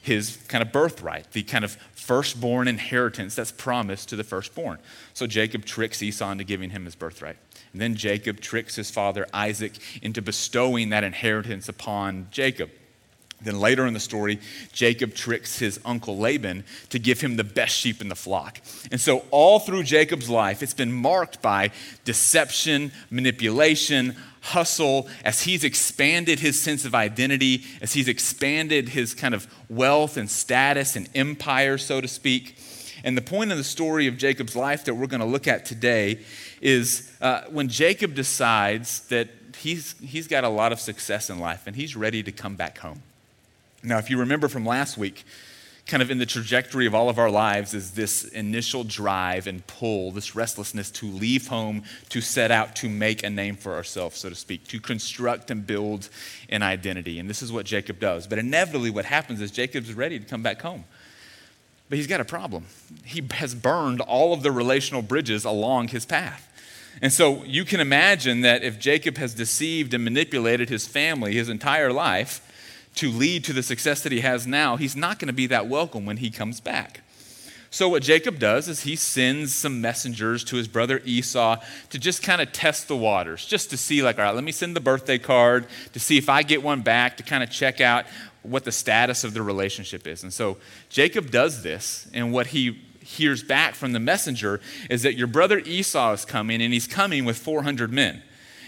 his 0.00 0.38
kind 0.48 0.62
of 0.62 0.72
birthright, 0.72 1.30
the 1.32 1.42
kind 1.42 1.64
of 1.64 1.72
firstborn 1.94 2.68
inheritance 2.68 3.34
that's 3.34 3.52
promised 3.52 4.08
to 4.08 4.16
the 4.16 4.24
firstborn. 4.24 4.78
So 5.12 5.26
Jacob 5.26 5.66
tricks 5.66 6.02
Esau 6.02 6.30
into 6.30 6.44
giving 6.44 6.70
him 6.70 6.86
his 6.86 6.94
birthright. 6.94 7.36
And 7.76 7.80
then 7.82 7.94
Jacob 7.94 8.40
tricks 8.40 8.74
his 8.74 8.90
father 8.90 9.26
Isaac 9.34 9.74
into 10.00 10.22
bestowing 10.22 10.88
that 10.88 11.04
inheritance 11.04 11.68
upon 11.68 12.28
Jacob. 12.30 12.70
Then 13.42 13.60
later 13.60 13.84
in 13.84 13.92
the 13.92 14.00
story, 14.00 14.40
Jacob 14.72 15.14
tricks 15.14 15.58
his 15.58 15.78
uncle 15.84 16.16
Laban 16.16 16.64
to 16.88 16.98
give 16.98 17.20
him 17.20 17.36
the 17.36 17.44
best 17.44 17.76
sheep 17.76 18.00
in 18.00 18.08
the 18.08 18.14
flock. 18.14 18.62
And 18.90 18.98
so, 18.98 19.26
all 19.30 19.58
through 19.58 19.82
Jacob's 19.82 20.30
life, 20.30 20.62
it's 20.62 20.72
been 20.72 20.90
marked 20.90 21.42
by 21.42 21.70
deception, 22.06 22.92
manipulation, 23.10 24.16
hustle, 24.40 25.06
as 25.22 25.42
he's 25.42 25.62
expanded 25.62 26.40
his 26.40 26.58
sense 26.58 26.86
of 26.86 26.94
identity, 26.94 27.62
as 27.82 27.92
he's 27.92 28.08
expanded 28.08 28.88
his 28.88 29.12
kind 29.12 29.34
of 29.34 29.46
wealth 29.68 30.16
and 30.16 30.30
status 30.30 30.96
and 30.96 31.10
empire, 31.14 31.76
so 31.76 32.00
to 32.00 32.08
speak. 32.08 32.56
And 33.04 33.18
the 33.18 33.22
point 33.22 33.52
of 33.52 33.58
the 33.58 33.64
story 33.64 34.06
of 34.06 34.16
Jacob's 34.16 34.56
life 34.56 34.86
that 34.86 34.94
we're 34.94 35.06
going 35.06 35.20
to 35.20 35.26
look 35.26 35.46
at 35.46 35.66
today 35.66 36.20
is 36.60 37.12
uh, 37.20 37.42
when 37.50 37.68
Jacob 37.68 38.14
decides 38.14 39.00
that 39.08 39.28
he's, 39.58 39.94
he's 40.00 40.26
got 40.26 40.44
a 40.44 40.48
lot 40.48 40.72
of 40.72 40.80
success 40.80 41.30
in 41.30 41.38
life 41.38 41.66
and 41.66 41.76
he's 41.76 41.96
ready 41.96 42.22
to 42.22 42.32
come 42.32 42.56
back 42.56 42.78
home. 42.78 43.02
Now, 43.82 43.98
if 43.98 44.10
you 44.10 44.18
remember 44.18 44.48
from 44.48 44.64
last 44.64 44.98
week, 44.98 45.24
kind 45.86 46.02
of 46.02 46.10
in 46.10 46.18
the 46.18 46.26
trajectory 46.26 46.86
of 46.86 46.94
all 46.94 47.08
of 47.08 47.18
our 47.18 47.30
lives 47.30 47.72
is 47.72 47.92
this 47.92 48.24
initial 48.24 48.82
drive 48.82 49.46
and 49.46 49.64
pull, 49.66 50.10
this 50.10 50.34
restlessness 50.34 50.90
to 50.90 51.06
leave 51.06 51.46
home, 51.46 51.84
to 52.08 52.20
set 52.20 52.50
out 52.50 52.74
to 52.76 52.88
make 52.88 53.22
a 53.22 53.30
name 53.30 53.54
for 53.54 53.74
ourselves, 53.74 54.18
so 54.18 54.28
to 54.28 54.34
speak, 54.34 54.66
to 54.66 54.80
construct 54.80 55.50
and 55.50 55.66
build 55.66 56.08
an 56.48 56.62
identity. 56.62 57.20
And 57.20 57.30
this 57.30 57.40
is 57.40 57.52
what 57.52 57.66
Jacob 57.66 58.00
does. 58.00 58.26
But 58.26 58.38
inevitably, 58.38 58.90
what 58.90 59.04
happens 59.04 59.40
is 59.40 59.52
Jacob's 59.52 59.94
ready 59.94 60.18
to 60.18 60.24
come 60.24 60.42
back 60.42 60.60
home. 60.60 60.84
But 61.88 61.98
he's 61.98 62.06
got 62.06 62.20
a 62.20 62.24
problem. 62.24 62.66
He 63.04 63.22
has 63.32 63.54
burned 63.54 64.00
all 64.00 64.32
of 64.32 64.42
the 64.42 64.50
relational 64.50 65.02
bridges 65.02 65.44
along 65.44 65.88
his 65.88 66.04
path. 66.04 66.42
And 67.02 67.12
so 67.12 67.44
you 67.44 67.64
can 67.64 67.80
imagine 67.80 68.40
that 68.40 68.62
if 68.62 68.78
Jacob 68.78 69.18
has 69.18 69.34
deceived 69.34 69.92
and 69.94 70.02
manipulated 70.02 70.68
his 70.68 70.86
family 70.86 71.34
his 71.34 71.48
entire 71.48 71.92
life 71.92 72.42
to 72.96 73.10
lead 73.10 73.44
to 73.44 73.52
the 73.52 73.62
success 73.62 74.02
that 74.02 74.12
he 74.12 74.20
has 74.20 74.46
now, 74.46 74.76
he's 74.76 74.96
not 74.96 75.18
going 75.18 75.28
to 75.28 75.34
be 75.34 75.46
that 75.48 75.68
welcome 75.68 76.06
when 76.06 76.16
he 76.16 76.30
comes 76.30 76.60
back. 76.60 77.02
So, 77.68 77.90
what 77.90 78.02
Jacob 78.02 78.38
does 78.38 78.68
is 78.68 78.84
he 78.84 78.96
sends 78.96 79.54
some 79.54 79.82
messengers 79.82 80.44
to 80.44 80.56
his 80.56 80.66
brother 80.68 81.02
Esau 81.04 81.60
to 81.90 81.98
just 81.98 82.22
kind 82.22 82.40
of 82.40 82.52
test 82.52 82.88
the 82.88 82.96
waters, 82.96 83.44
just 83.44 83.68
to 83.70 83.76
see, 83.76 84.02
like, 84.02 84.18
all 84.18 84.24
right, 84.24 84.34
let 84.34 84.44
me 84.44 84.52
send 84.52 84.74
the 84.74 84.80
birthday 84.80 85.18
card 85.18 85.66
to 85.92 86.00
see 86.00 86.16
if 86.16 86.30
I 86.30 86.42
get 86.42 86.62
one 86.62 86.80
back 86.80 87.18
to 87.18 87.22
kind 87.22 87.42
of 87.42 87.50
check 87.50 87.82
out 87.82 88.06
what 88.46 88.64
the 88.64 88.72
status 88.72 89.24
of 89.24 89.34
the 89.34 89.42
relationship 89.42 90.06
is. 90.06 90.22
And 90.22 90.32
so, 90.32 90.56
Jacob 90.88 91.30
does 91.30 91.62
this, 91.62 92.08
and 92.12 92.32
what 92.32 92.48
he 92.48 92.82
hears 93.00 93.42
back 93.42 93.74
from 93.74 93.92
the 93.92 94.00
messenger 94.00 94.60
is 94.90 95.02
that 95.02 95.14
your 95.14 95.26
brother 95.26 95.58
Esau 95.60 96.12
is 96.12 96.24
coming, 96.24 96.60
and 96.60 96.72
he's 96.72 96.86
coming 96.86 97.24
with 97.24 97.38
400 97.38 97.92
men. 97.92 98.22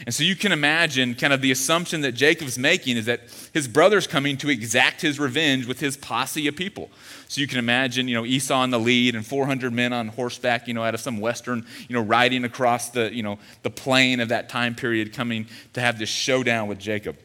And 0.06 0.14
so 0.14 0.22
you 0.22 0.36
can 0.36 0.52
imagine 0.52 1.14
kind 1.14 1.32
of 1.32 1.40
the 1.40 1.50
assumption 1.50 2.02
that 2.02 2.12
Jacob's 2.12 2.58
making 2.58 2.96
is 2.96 3.06
that 3.06 3.22
his 3.52 3.66
brother's 3.66 4.06
coming 4.06 4.36
to 4.38 4.48
exact 4.48 5.00
his 5.00 5.18
revenge 5.18 5.66
with 5.66 5.80
his 5.80 5.96
posse 5.96 6.46
of 6.46 6.54
people. 6.54 6.88
So 7.26 7.40
you 7.40 7.48
can 7.48 7.58
imagine, 7.58 8.06
you 8.06 8.14
know, 8.14 8.24
Esau 8.24 8.62
in 8.62 8.70
the 8.70 8.78
lead 8.78 9.16
and 9.16 9.26
400 9.26 9.72
men 9.72 9.92
on 9.92 10.08
horseback, 10.08 10.68
you 10.68 10.74
know, 10.74 10.84
out 10.84 10.94
of 10.94 11.00
some 11.00 11.18
western, 11.18 11.66
you 11.88 11.94
know, 11.94 12.02
riding 12.02 12.44
across 12.44 12.90
the, 12.90 13.12
you 13.12 13.22
know, 13.22 13.38
the 13.62 13.70
plain 13.70 14.20
of 14.20 14.28
that 14.28 14.48
time 14.48 14.74
period 14.74 15.12
coming 15.12 15.48
to 15.72 15.80
have 15.80 15.98
this 15.98 16.08
showdown 16.08 16.68
with 16.68 16.78
Jacob. 16.78 17.16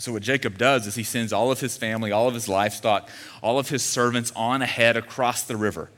So 0.00 0.12
what 0.12 0.22
Jacob 0.22 0.56
does 0.56 0.86
is 0.86 0.94
he 0.94 1.02
sends 1.02 1.30
all 1.30 1.52
of 1.52 1.60
his 1.60 1.76
family, 1.76 2.10
all 2.10 2.26
of 2.26 2.32
his 2.32 2.48
livestock, 2.48 3.10
all 3.42 3.58
of 3.58 3.68
his 3.68 3.82
servants 3.82 4.32
on 4.34 4.62
ahead 4.62 4.96
across 4.96 5.42
the 5.42 5.58
river. 5.58 5.90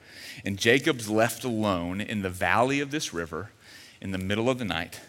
And 0.45 0.59
Jacob's 0.59 1.09
left 1.09 1.45
alone 1.45 2.01
in 2.01 2.23
the 2.23 2.31
valley 2.31 2.81
of 2.81 2.91
this 2.91 3.15
river 3.15 3.51
in 4.01 4.11
the 4.11 4.19
middle 4.19 4.51
of 4.51 4.59
the 4.59 4.65
night, 4.65 5.01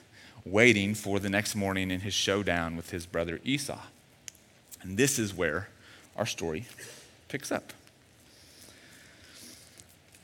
waiting 0.46 0.94
for 0.94 1.20
the 1.20 1.30
next 1.30 1.56
morning 1.56 1.90
in 1.90 2.02
his 2.02 2.14
showdown 2.14 2.76
with 2.76 2.92
his 2.92 3.08
brother 3.08 3.40
Esau. 3.44 3.80
And 4.84 4.96
this 4.96 5.18
is 5.18 5.34
where 5.34 5.70
our 6.16 6.28
story 6.28 6.68
picks 7.30 7.52
up. 7.52 7.74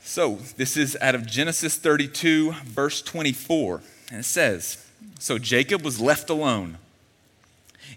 So, 0.02 0.36
this 0.56 0.76
is 0.76 0.96
out 1.00 1.16
of 1.16 1.26
Genesis 1.26 1.76
32, 1.76 2.52
verse 2.64 3.02
24. 3.02 3.82
And 4.10 4.20
it 4.20 4.24
says 4.24 4.86
So 5.18 5.38
Jacob 5.38 5.82
was 5.82 6.00
left 6.00 6.30
alone, 6.30 6.78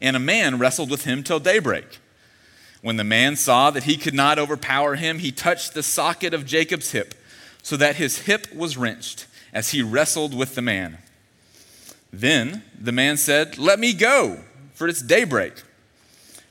and 0.02 0.16
a 0.16 0.20
man 0.20 0.60
wrestled 0.60 0.90
with 0.90 1.06
him 1.06 1.24
till 1.24 1.40
daybreak. 1.40 2.00
When 2.82 2.98
the 2.98 3.04
man 3.04 3.36
saw 3.36 3.72
that 3.72 3.84
he 3.84 3.96
could 3.96 4.14
not 4.14 4.38
overpower 4.38 4.96
him, 4.96 5.20
he 5.20 5.32
touched 5.32 5.74
the 5.74 5.84
socket 5.84 6.34
of 6.34 6.46
Jacob's 6.46 6.92
hip, 6.92 7.14
so 7.62 7.78
that 7.78 7.96
his 7.96 8.20
hip 8.20 8.54
was 8.54 8.76
wrenched 8.76 9.26
as 9.54 9.70
he 9.70 9.82
wrestled 9.82 10.34
with 10.34 10.56
the 10.56 10.62
man. 10.62 10.98
Then 12.12 12.64
the 12.80 12.92
man 12.92 13.18
said, 13.18 13.58
Let 13.58 13.80
me 13.80 13.94
go, 13.94 14.42
for 14.74 14.88
it's 14.88 15.02
daybreak. 15.02 15.54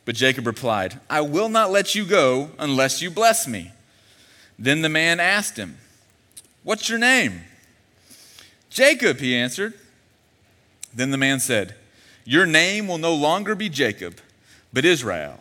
But 0.05 0.17
Jacob 0.17 0.47
replied, 0.47 1.01
I 1.09 1.21
will 1.21 1.49
not 1.49 1.71
let 1.71 1.95
you 1.95 2.05
go 2.05 2.51
unless 2.59 3.03
you 3.03 3.11
bless 3.11 3.47
me. 3.47 3.73
Then 4.59 4.83
the 4.83 4.89
man 4.89 5.21
asked 5.21 5.57
him, 5.57 5.77
What's 6.63 6.89
your 6.89 6.99
name? 6.99 7.43
Jacob, 8.71 9.19
he 9.19 9.37
answered. 9.37 9.75
Then 10.95 11.11
the 11.11 11.19
man 11.19 11.41
said, 11.41 11.75
Your 12.25 12.47
name 12.47 12.89
will 12.89 12.99
no 12.99 13.15
longer 13.15 13.55
be 13.55 13.69
Jacob, 13.69 14.19
but 14.73 14.85
Israel 14.85 15.39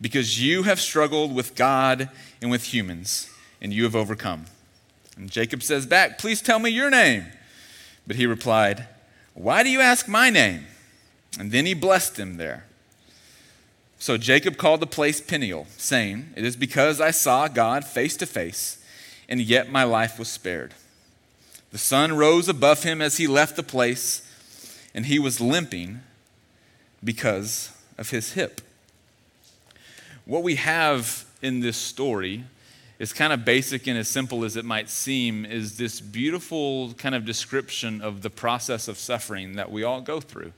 because 0.00 0.42
you 0.42 0.64
have 0.64 0.80
struggled 0.80 1.34
with 1.34 1.54
God 1.54 2.10
and 2.42 2.50
with 2.50 2.74
humans, 2.74 3.30
and 3.62 3.72
you 3.72 3.84
have 3.84 3.96
overcome. 3.96 4.44
And 5.16 5.30
Jacob 5.30 5.62
says 5.62 5.86
back, 5.86 6.18
Please 6.18 6.42
tell 6.42 6.58
me 6.58 6.68
your 6.68 6.90
name. 6.90 7.24
But 8.06 8.16
he 8.16 8.26
replied, 8.26 8.86
Why 9.32 9.62
do 9.62 9.70
you 9.70 9.80
ask 9.80 10.06
my 10.06 10.28
name? 10.28 10.66
And 11.38 11.52
then 11.52 11.64
he 11.64 11.72
blessed 11.72 12.18
him 12.18 12.36
there. 12.36 12.66
So 13.98 14.18
Jacob 14.18 14.58
called 14.58 14.80
the 14.80 14.86
place 14.86 15.22
Peniel, 15.22 15.66
saying, 15.78 16.34
It 16.36 16.44
is 16.44 16.56
because 16.56 17.00
I 17.00 17.10
saw 17.10 17.48
God 17.48 17.84
face 17.86 18.16
to 18.18 18.26
face, 18.26 18.84
and 19.26 19.40
yet 19.40 19.72
my 19.72 19.84
life 19.84 20.18
was 20.18 20.28
spared. 20.28 20.74
The 21.70 21.78
sun 21.78 22.14
rose 22.14 22.46
above 22.46 22.82
him 22.82 23.00
as 23.00 23.16
he 23.16 23.26
left 23.26 23.56
the 23.56 23.62
place, 23.62 24.20
and 24.94 25.06
he 25.06 25.18
was 25.18 25.40
limping 25.40 26.02
because 27.04 27.70
of 27.98 28.10
his 28.10 28.32
hip 28.32 28.60
what 30.26 30.42
we 30.42 30.54
have 30.56 31.26
in 31.42 31.60
this 31.60 31.76
story 31.76 32.44
is 32.98 33.12
kind 33.12 33.32
of 33.32 33.44
basic 33.44 33.86
and 33.86 33.98
as 33.98 34.08
simple 34.08 34.44
as 34.44 34.56
it 34.56 34.64
might 34.64 34.88
seem, 34.88 35.44
is 35.44 35.76
this 35.76 36.00
beautiful 36.00 36.94
kind 36.94 37.14
of 37.14 37.24
description 37.24 38.00
of 38.00 38.22
the 38.22 38.30
process 38.30 38.88
of 38.88 38.96
suffering 38.96 39.56
that 39.56 39.70
we 39.70 39.82
all 39.82 40.00
go 40.00 40.20
through. 40.20 40.52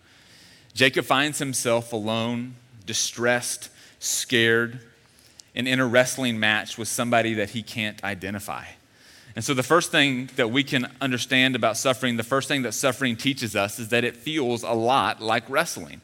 Jacob 0.75 1.05
finds 1.05 1.39
himself 1.39 1.93
alone, 1.93 2.55
distressed, 2.85 3.71
scared, 3.99 4.81
and 5.55 5.67
in 5.67 5.81
a 5.81 5.87
wrestling 5.87 6.39
match 6.39 6.77
with 6.77 6.87
somebody 6.87 7.35
that 7.35 7.51
he 7.51 7.63
can't 7.63 8.05
identify. 8.05 8.65
And 9.35 9.45
so, 9.45 9.53
the 9.55 9.63
first 9.63 9.91
thing 9.91 10.31
that 10.37 10.51
we 10.51 10.63
can 10.63 10.91
understand 11.01 11.57
about 11.57 11.77
suffering, 11.77 12.17
the 12.17 12.23
first 12.23 12.49
thing 12.49 12.63
that 12.63 12.73
suffering 12.73 13.17
teaches 13.17 13.57
us 13.57 13.79
is 13.79 13.89
that 13.89 14.05
it 14.05 14.17
feels 14.17 14.63
a 14.63 14.73
lot 14.73 15.21
like 15.21 15.49
wrestling. 15.49 16.01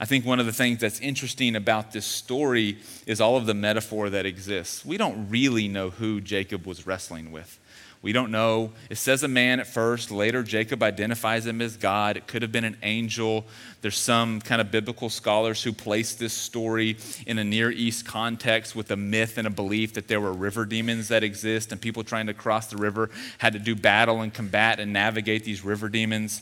I 0.00 0.06
think 0.06 0.24
one 0.24 0.40
of 0.40 0.46
the 0.46 0.52
things 0.52 0.80
that's 0.80 0.98
interesting 1.00 1.54
about 1.54 1.92
this 1.92 2.06
story 2.06 2.78
is 3.06 3.20
all 3.20 3.36
of 3.36 3.44
the 3.44 3.52
metaphor 3.52 4.08
that 4.08 4.24
exists. 4.24 4.82
We 4.82 4.96
don't 4.96 5.28
really 5.28 5.68
know 5.68 5.90
who 5.90 6.22
Jacob 6.22 6.66
was 6.66 6.86
wrestling 6.86 7.30
with. 7.30 7.58
We 8.02 8.14
don't 8.14 8.30
know. 8.30 8.72
It 8.88 8.96
says 8.96 9.24
a 9.24 9.28
man 9.28 9.60
at 9.60 9.66
first. 9.66 10.10
Later, 10.10 10.42
Jacob 10.42 10.82
identifies 10.82 11.46
him 11.46 11.60
as 11.60 11.76
God. 11.76 12.16
It 12.16 12.26
could 12.26 12.40
have 12.40 12.50
been 12.50 12.64
an 12.64 12.78
angel. 12.82 13.44
There's 13.82 13.98
some 13.98 14.40
kind 14.40 14.62
of 14.62 14.70
biblical 14.70 15.10
scholars 15.10 15.62
who 15.62 15.74
place 15.74 16.14
this 16.14 16.32
story 16.32 16.96
in 17.26 17.38
a 17.38 17.44
Near 17.44 17.70
East 17.70 18.06
context 18.06 18.74
with 18.74 18.90
a 18.90 18.96
myth 18.96 19.36
and 19.36 19.46
a 19.46 19.50
belief 19.50 19.92
that 19.94 20.08
there 20.08 20.20
were 20.20 20.32
river 20.32 20.64
demons 20.64 21.08
that 21.08 21.22
exist, 21.22 21.72
and 21.72 21.80
people 21.80 22.02
trying 22.02 22.28
to 22.28 22.34
cross 22.34 22.68
the 22.68 22.78
river 22.78 23.10
had 23.36 23.52
to 23.52 23.58
do 23.58 23.76
battle 23.76 24.22
and 24.22 24.32
combat 24.32 24.80
and 24.80 24.94
navigate 24.94 25.44
these 25.44 25.62
river 25.62 25.90
demons. 25.90 26.40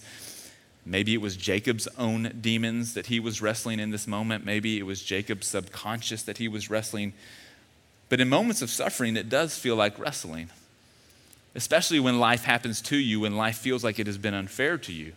Maybe 0.88 1.12
it 1.12 1.20
was 1.20 1.36
Jacob's 1.36 1.86
own 1.98 2.38
demons 2.40 2.94
that 2.94 3.06
he 3.06 3.20
was 3.20 3.42
wrestling 3.42 3.78
in 3.78 3.90
this 3.90 4.06
moment. 4.06 4.46
Maybe 4.46 4.78
it 4.78 4.84
was 4.84 5.02
Jacob's 5.02 5.46
subconscious 5.46 6.22
that 6.22 6.38
he 6.38 6.48
was 6.48 6.70
wrestling. 6.70 7.12
But 8.08 8.20
in 8.22 8.28
moments 8.30 8.62
of 8.62 8.70
suffering, 8.70 9.14
it 9.14 9.28
does 9.28 9.58
feel 9.58 9.76
like 9.76 9.98
wrestling, 9.98 10.48
especially 11.54 12.00
when 12.00 12.18
life 12.18 12.44
happens 12.44 12.80
to 12.82 12.96
you, 12.96 13.20
when 13.20 13.36
life 13.36 13.58
feels 13.58 13.84
like 13.84 13.98
it 13.98 14.06
has 14.06 14.16
been 14.16 14.32
unfair 14.32 14.78
to 14.78 14.92
you. 14.92 15.12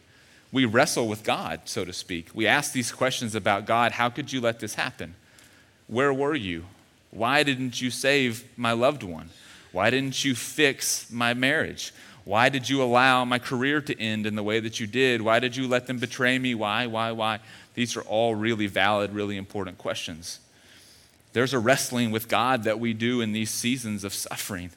We 0.52 0.66
wrestle 0.66 1.08
with 1.08 1.24
God, 1.24 1.62
so 1.64 1.86
to 1.86 1.94
speak. 1.94 2.28
We 2.34 2.48
ask 2.48 2.74
these 2.74 2.92
questions 2.92 3.34
about 3.34 3.66
God 3.66 3.94
how 3.94 4.10
could 4.10 4.34
you 4.34 4.42
let 4.42 4.60
this 4.60 4.76
happen? 4.76 5.16
Where 5.88 6.14
were 6.14 6.36
you? 6.36 6.66
Why 7.12 7.44
didn't 7.44 7.82
you 7.82 7.92
save 7.92 8.44
my 8.58 8.74
loved 8.74 9.04
one? 9.04 9.30
Why 9.72 9.90
didn't 9.90 10.26
you 10.26 10.36
fix 10.36 11.10
my 11.10 11.34
marriage? 11.34 11.94
Why 12.24 12.50
did 12.50 12.70
you 12.70 12.84
allow 12.84 13.26
my 13.26 13.40
career 13.40 13.82
to 13.82 14.00
end 14.00 14.26
in 14.26 14.36
the 14.36 14.44
way 14.44 14.60
that 14.60 14.80
you 14.80 14.88
did? 14.88 15.22
Why 15.22 15.40
did 15.40 15.56
you 15.56 15.68
let 15.68 15.88
them 15.88 15.98
betray 15.98 16.38
me? 16.38 16.54
Why, 16.54 16.86
why, 16.86 17.12
why? 17.12 17.40
These 17.74 17.96
are 17.98 18.02
all 18.02 18.36
really 18.36 18.68
valid, 18.68 19.12
really 19.12 19.38
important 19.38 19.78
questions. 19.78 20.40
There's 21.34 21.54
a 21.54 21.60
wrestling 21.60 22.12
with 22.12 22.28
God 22.28 22.64
that 22.64 22.80
we 22.80 22.94
do 22.94 23.22
in 23.22 23.32
these 23.32 23.50
seasons 23.50 24.04
of 24.04 24.14
suffering, 24.14 24.72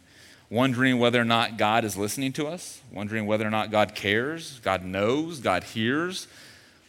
wondering 0.48 0.98
whether 0.98 1.20
or 1.20 1.24
not 1.24 1.58
God 1.58 1.84
is 1.84 1.96
listening 1.96 2.32
to 2.34 2.46
us, 2.46 2.80
wondering 2.92 3.26
whether 3.26 3.46
or 3.46 3.50
not 3.50 3.70
God 3.70 3.94
cares, 3.94 4.60
God 4.60 4.84
knows, 4.84 5.40
God 5.40 5.64
hears, 5.64 6.28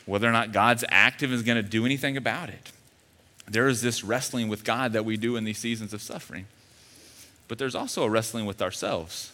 whether 0.06 0.30
or 0.30 0.32
not 0.32 0.52
God's 0.52 0.86
active 0.90 1.34
is 1.34 1.42
going 1.42 1.62
to 1.62 1.68
do 1.68 1.86
anything 1.86 2.16
about 2.16 2.50
it. 2.50 2.72
There 3.48 3.68
is 3.68 3.82
this 3.82 4.04
wrestling 4.04 4.48
with 4.48 4.64
God 4.64 4.94
that 4.94 5.04
we 5.04 5.18
do 5.18 5.36
in 5.36 5.44
these 5.44 5.58
seasons 5.58 5.94
of 5.94 6.02
suffering. 6.02 6.46
But 7.48 7.58
there's 7.58 7.76
also 7.76 8.04
a 8.04 8.10
wrestling 8.10 8.46
with 8.46 8.62
ourselves 8.62 9.32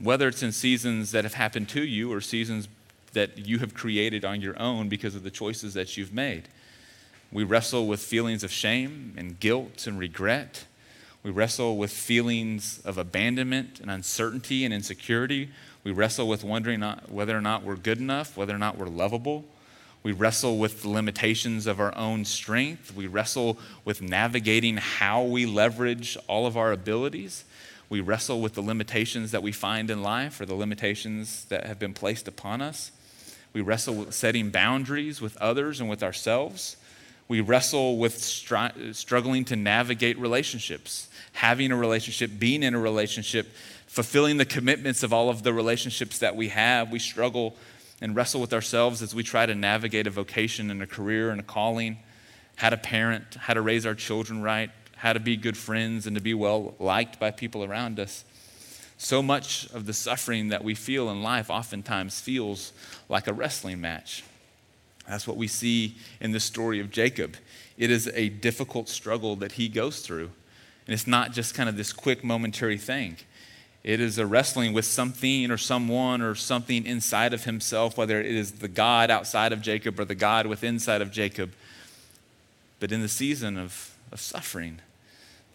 whether 0.00 0.28
it's 0.28 0.42
in 0.42 0.52
seasons 0.52 1.10
that 1.12 1.24
have 1.24 1.34
happened 1.34 1.68
to 1.70 1.82
you 1.82 2.12
or 2.12 2.20
seasons 2.20 2.68
that 3.12 3.38
you 3.38 3.58
have 3.58 3.74
created 3.74 4.24
on 4.24 4.40
your 4.40 4.58
own 4.60 4.88
because 4.88 5.14
of 5.14 5.22
the 5.22 5.30
choices 5.30 5.74
that 5.74 5.96
you've 5.96 6.12
made. 6.12 6.48
We 7.32 7.44
wrestle 7.44 7.86
with 7.86 8.00
feelings 8.00 8.42
of 8.42 8.50
shame 8.50 9.14
and 9.16 9.38
guilt 9.38 9.86
and 9.86 9.98
regret. 9.98 10.64
We 11.22 11.30
wrestle 11.30 11.76
with 11.76 11.90
feelings 11.90 12.80
of 12.84 12.96
abandonment 12.96 13.80
and 13.80 13.90
uncertainty 13.90 14.64
and 14.64 14.72
insecurity. 14.72 15.50
We 15.84 15.90
wrestle 15.90 16.28
with 16.28 16.44
wondering 16.44 16.80
whether 17.08 17.36
or 17.36 17.40
not 17.40 17.64
we're 17.64 17.76
good 17.76 17.98
enough, 17.98 18.36
whether 18.36 18.54
or 18.54 18.58
not 18.58 18.78
we're 18.78 18.86
lovable. 18.86 19.44
We 20.02 20.12
wrestle 20.12 20.58
with 20.58 20.82
the 20.82 20.88
limitations 20.88 21.66
of 21.66 21.80
our 21.80 21.94
own 21.96 22.24
strength. 22.24 22.94
We 22.94 23.08
wrestle 23.08 23.58
with 23.84 24.00
navigating 24.00 24.76
how 24.76 25.22
we 25.22 25.44
leverage 25.44 26.16
all 26.28 26.46
of 26.46 26.56
our 26.56 26.72
abilities. 26.72 27.44
We 27.88 28.00
wrestle 28.00 28.40
with 28.40 28.54
the 28.54 28.60
limitations 28.60 29.30
that 29.30 29.42
we 29.42 29.52
find 29.52 29.90
in 29.90 30.02
life 30.02 30.40
or 30.40 30.46
the 30.46 30.54
limitations 30.54 31.46
that 31.46 31.64
have 31.66 31.78
been 31.78 31.94
placed 31.94 32.28
upon 32.28 32.60
us. 32.60 32.92
We 33.52 33.62
wrestle 33.62 33.94
with 33.94 34.14
setting 34.14 34.50
boundaries 34.50 35.20
with 35.20 35.36
others 35.38 35.80
and 35.80 35.88
with 35.88 36.02
ourselves. 36.02 36.76
We 37.28 37.40
wrestle 37.40 37.98
with 37.98 38.16
stri- 38.16 38.94
struggling 38.94 39.44
to 39.46 39.56
navigate 39.56 40.18
relationships, 40.18 41.08
having 41.32 41.72
a 41.72 41.76
relationship, 41.76 42.32
being 42.38 42.62
in 42.62 42.74
a 42.74 42.78
relationship, 42.78 43.48
fulfilling 43.86 44.36
the 44.36 44.44
commitments 44.44 45.02
of 45.02 45.12
all 45.12 45.30
of 45.30 45.42
the 45.42 45.52
relationships 45.52 46.18
that 46.18 46.36
we 46.36 46.48
have. 46.48 46.90
We 46.90 46.98
struggle 46.98 47.56
and 48.00 48.14
wrestle 48.14 48.40
with 48.40 48.52
ourselves 48.52 49.02
as 49.02 49.14
we 49.14 49.22
try 49.22 49.46
to 49.46 49.54
navigate 49.54 50.06
a 50.06 50.10
vocation 50.10 50.70
and 50.70 50.82
a 50.82 50.86
career 50.86 51.30
and 51.30 51.40
a 51.40 51.44
calling, 51.44 51.98
how 52.56 52.70
to 52.70 52.76
parent, 52.76 53.34
how 53.34 53.54
to 53.54 53.60
raise 53.60 53.86
our 53.86 53.94
children 53.94 54.42
right, 54.42 54.70
how 54.98 55.12
to 55.12 55.20
be 55.20 55.36
good 55.36 55.56
friends 55.56 56.06
and 56.06 56.16
to 56.16 56.22
be 56.22 56.34
well 56.34 56.74
liked 56.78 57.18
by 57.18 57.30
people 57.30 57.64
around 57.64 57.98
us. 57.98 58.24
So 58.98 59.22
much 59.22 59.70
of 59.72 59.86
the 59.86 59.92
suffering 59.92 60.48
that 60.48 60.64
we 60.64 60.74
feel 60.74 61.08
in 61.08 61.22
life 61.22 61.50
oftentimes 61.50 62.20
feels 62.20 62.72
like 63.08 63.28
a 63.28 63.32
wrestling 63.32 63.80
match. 63.80 64.24
That's 65.08 65.26
what 65.26 65.36
we 65.36 65.46
see 65.46 65.94
in 66.20 66.32
the 66.32 66.40
story 66.40 66.80
of 66.80 66.90
Jacob. 66.90 67.36
It 67.78 67.92
is 67.92 68.10
a 68.12 68.28
difficult 68.28 68.88
struggle 68.88 69.36
that 69.36 69.52
he 69.52 69.68
goes 69.68 70.00
through. 70.00 70.30
And 70.86 70.94
it's 70.94 71.06
not 71.06 71.32
just 71.32 71.54
kind 71.54 71.68
of 71.68 71.76
this 71.76 71.92
quick 71.92 72.24
momentary 72.24 72.76
thing. 72.76 73.18
It 73.84 74.00
is 74.00 74.18
a 74.18 74.26
wrestling 74.26 74.72
with 74.72 74.84
something 74.84 75.50
or 75.50 75.56
someone 75.56 76.22
or 76.22 76.34
something 76.34 76.84
inside 76.84 77.32
of 77.32 77.44
himself, 77.44 77.96
whether 77.96 78.18
it 78.18 78.34
is 78.34 78.52
the 78.52 78.68
God 78.68 79.12
outside 79.12 79.52
of 79.52 79.62
Jacob 79.62 80.00
or 80.00 80.04
the 80.04 80.16
God 80.16 80.46
within 80.46 80.74
inside 80.74 81.02
of 81.02 81.12
Jacob. 81.12 81.52
But 82.80 82.90
in 82.90 83.00
the 83.00 83.08
season 83.08 83.56
of, 83.56 83.94
of 84.10 84.20
suffering, 84.20 84.80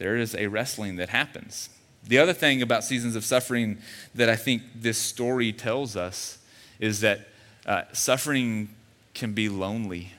there 0.04 0.18
is 0.18 0.36
a 0.36 0.48
wrestling 0.48 0.98
that 0.98 1.08
happens. 1.08 1.70
The 2.06 2.18
other 2.18 2.34
thing 2.34 2.62
about 2.62 2.84
seasons 2.84 3.16
of 3.16 3.24
suffering 3.24 3.78
that 4.14 4.28
I 4.28 4.36
think 4.36 4.62
this 4.76 4.98
story 4.98 5.54
tells 5.54 5.96
us 5.96 6.40
is 6.78 7.00
that 7.00 7.30
uh, 7.66 7.84
suffering 7.94 8.68
can 9.14 9.32
be 9.32 9.48
lonely 9.48 10.12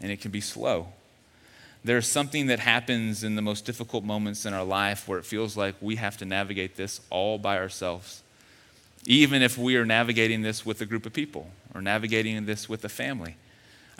and 0.00 0.10
it 0.10 0.20
can 0.20 0.32
be 0.32 0.40
slow. 0.40 0.88
There's 1.84 2.08
something 2.08 2.48
that 2.48 2.58
happens 2.58 3.22
in 3.22 3.36
the 3.36 3.42
most 3.42 3.64
difficult 3.64 4.02
moments 4.02 4.44
in 4.44 4.54
our 4.54 4.64
life 4.64 5.06
where 5.06 5.20
it 5.20 5.24
feels 5.24 5.56
like 5.56 5.76
we 5.80 5.94
have 5.94 6.16
to 6.16 6.24
navigate 6.24 6.74
this 6.74 7.00
all 7.08 7.38
by 7.38 7.58
ourselves. 7.58 8.24
Even 9.06 9.40
if 9.40 9.56
we 9.56 9.76
are 9.76 9.86
navigating 9.86 10.42
this 10.42 10.66
with 10.66 10.80
a 10.80 10.84
group 10.84 11.06
of 11.06 11.12
people 11.12 11.48
or 11.72 11.80
navigating 11.80 12.44
this 12.44 12.68
with 12.68 12.84
a 12.84 12.88
family. 12.88 13.36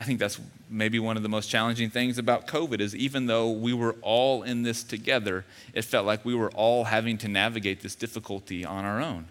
I 0.02 0.04
think 0.04 0.18
that's 0.18 0.40
maybe 0.68 0.98
one 0.98 1.16
of 1.16 1.22
the 1.22 1.28
most 1.28 1.48
challenging 1.48 1.88
things 1.88 2.18
about 2.18 2.48
COVID 2.48 2.80
is 2.80 2.96
even 2.96 3.26
though 3.26 3.52
we 3.52 3.72
were 3.72 3.94
all 4.02 4.42
in 4.42 4.64
this 4.64 4.82
together, 4.82 5.44
it 5.74 5.82
felt 5.82 6.04
like 6.04 6.24
we 6.24 6.34
were 6.34 6.50
all 6.50 6.82
having 6.82 7.18
to 7.18 7.28
navigate 7.28 7.82
this 7.82 7.94
difficulty 7.94 8.64
on 8.64 8.84
our 8.84 9.00
own. 9.00 9.26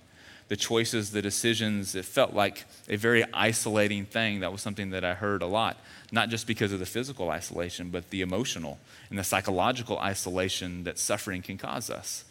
The 0.48 0.56
choices, 0.56 1.12
the 1.12 1.22
decisions, 1.22 1.94
it 1.94 2.06
felt 2.06 2.34
like 2.34 2.64
a 2.88 2.96
very 2.96 3.26
isolating 3.34 4.06
thing. 4.06 4.40
That 4.40 4.54
was 4.54 4.62
something 4.62 4.92
that 4.92 5.04
I 5.04 5.14
heard 5.14 5.42
a 5.42 5.46
lot, 5.46 5.76
not 6.10 6.30
just 6.30 6.48
because 6.48 6.72
of 6.72 6.80
the 6.80 6.86
physical 6.86 7.30
isolation, 7.30 7.90
but 7.90 8.10
the 8.10 8.22
emotional 8.22 8.80
and 9.10 9.20
the 9.20 9.26
psychological 9.26 10.00
isolation 10.00 10.86
that 10.86 10.98
suffering 10.98 11.42
can 11.42 11.58
cause 11.58 11.90
us. 11.90 12.24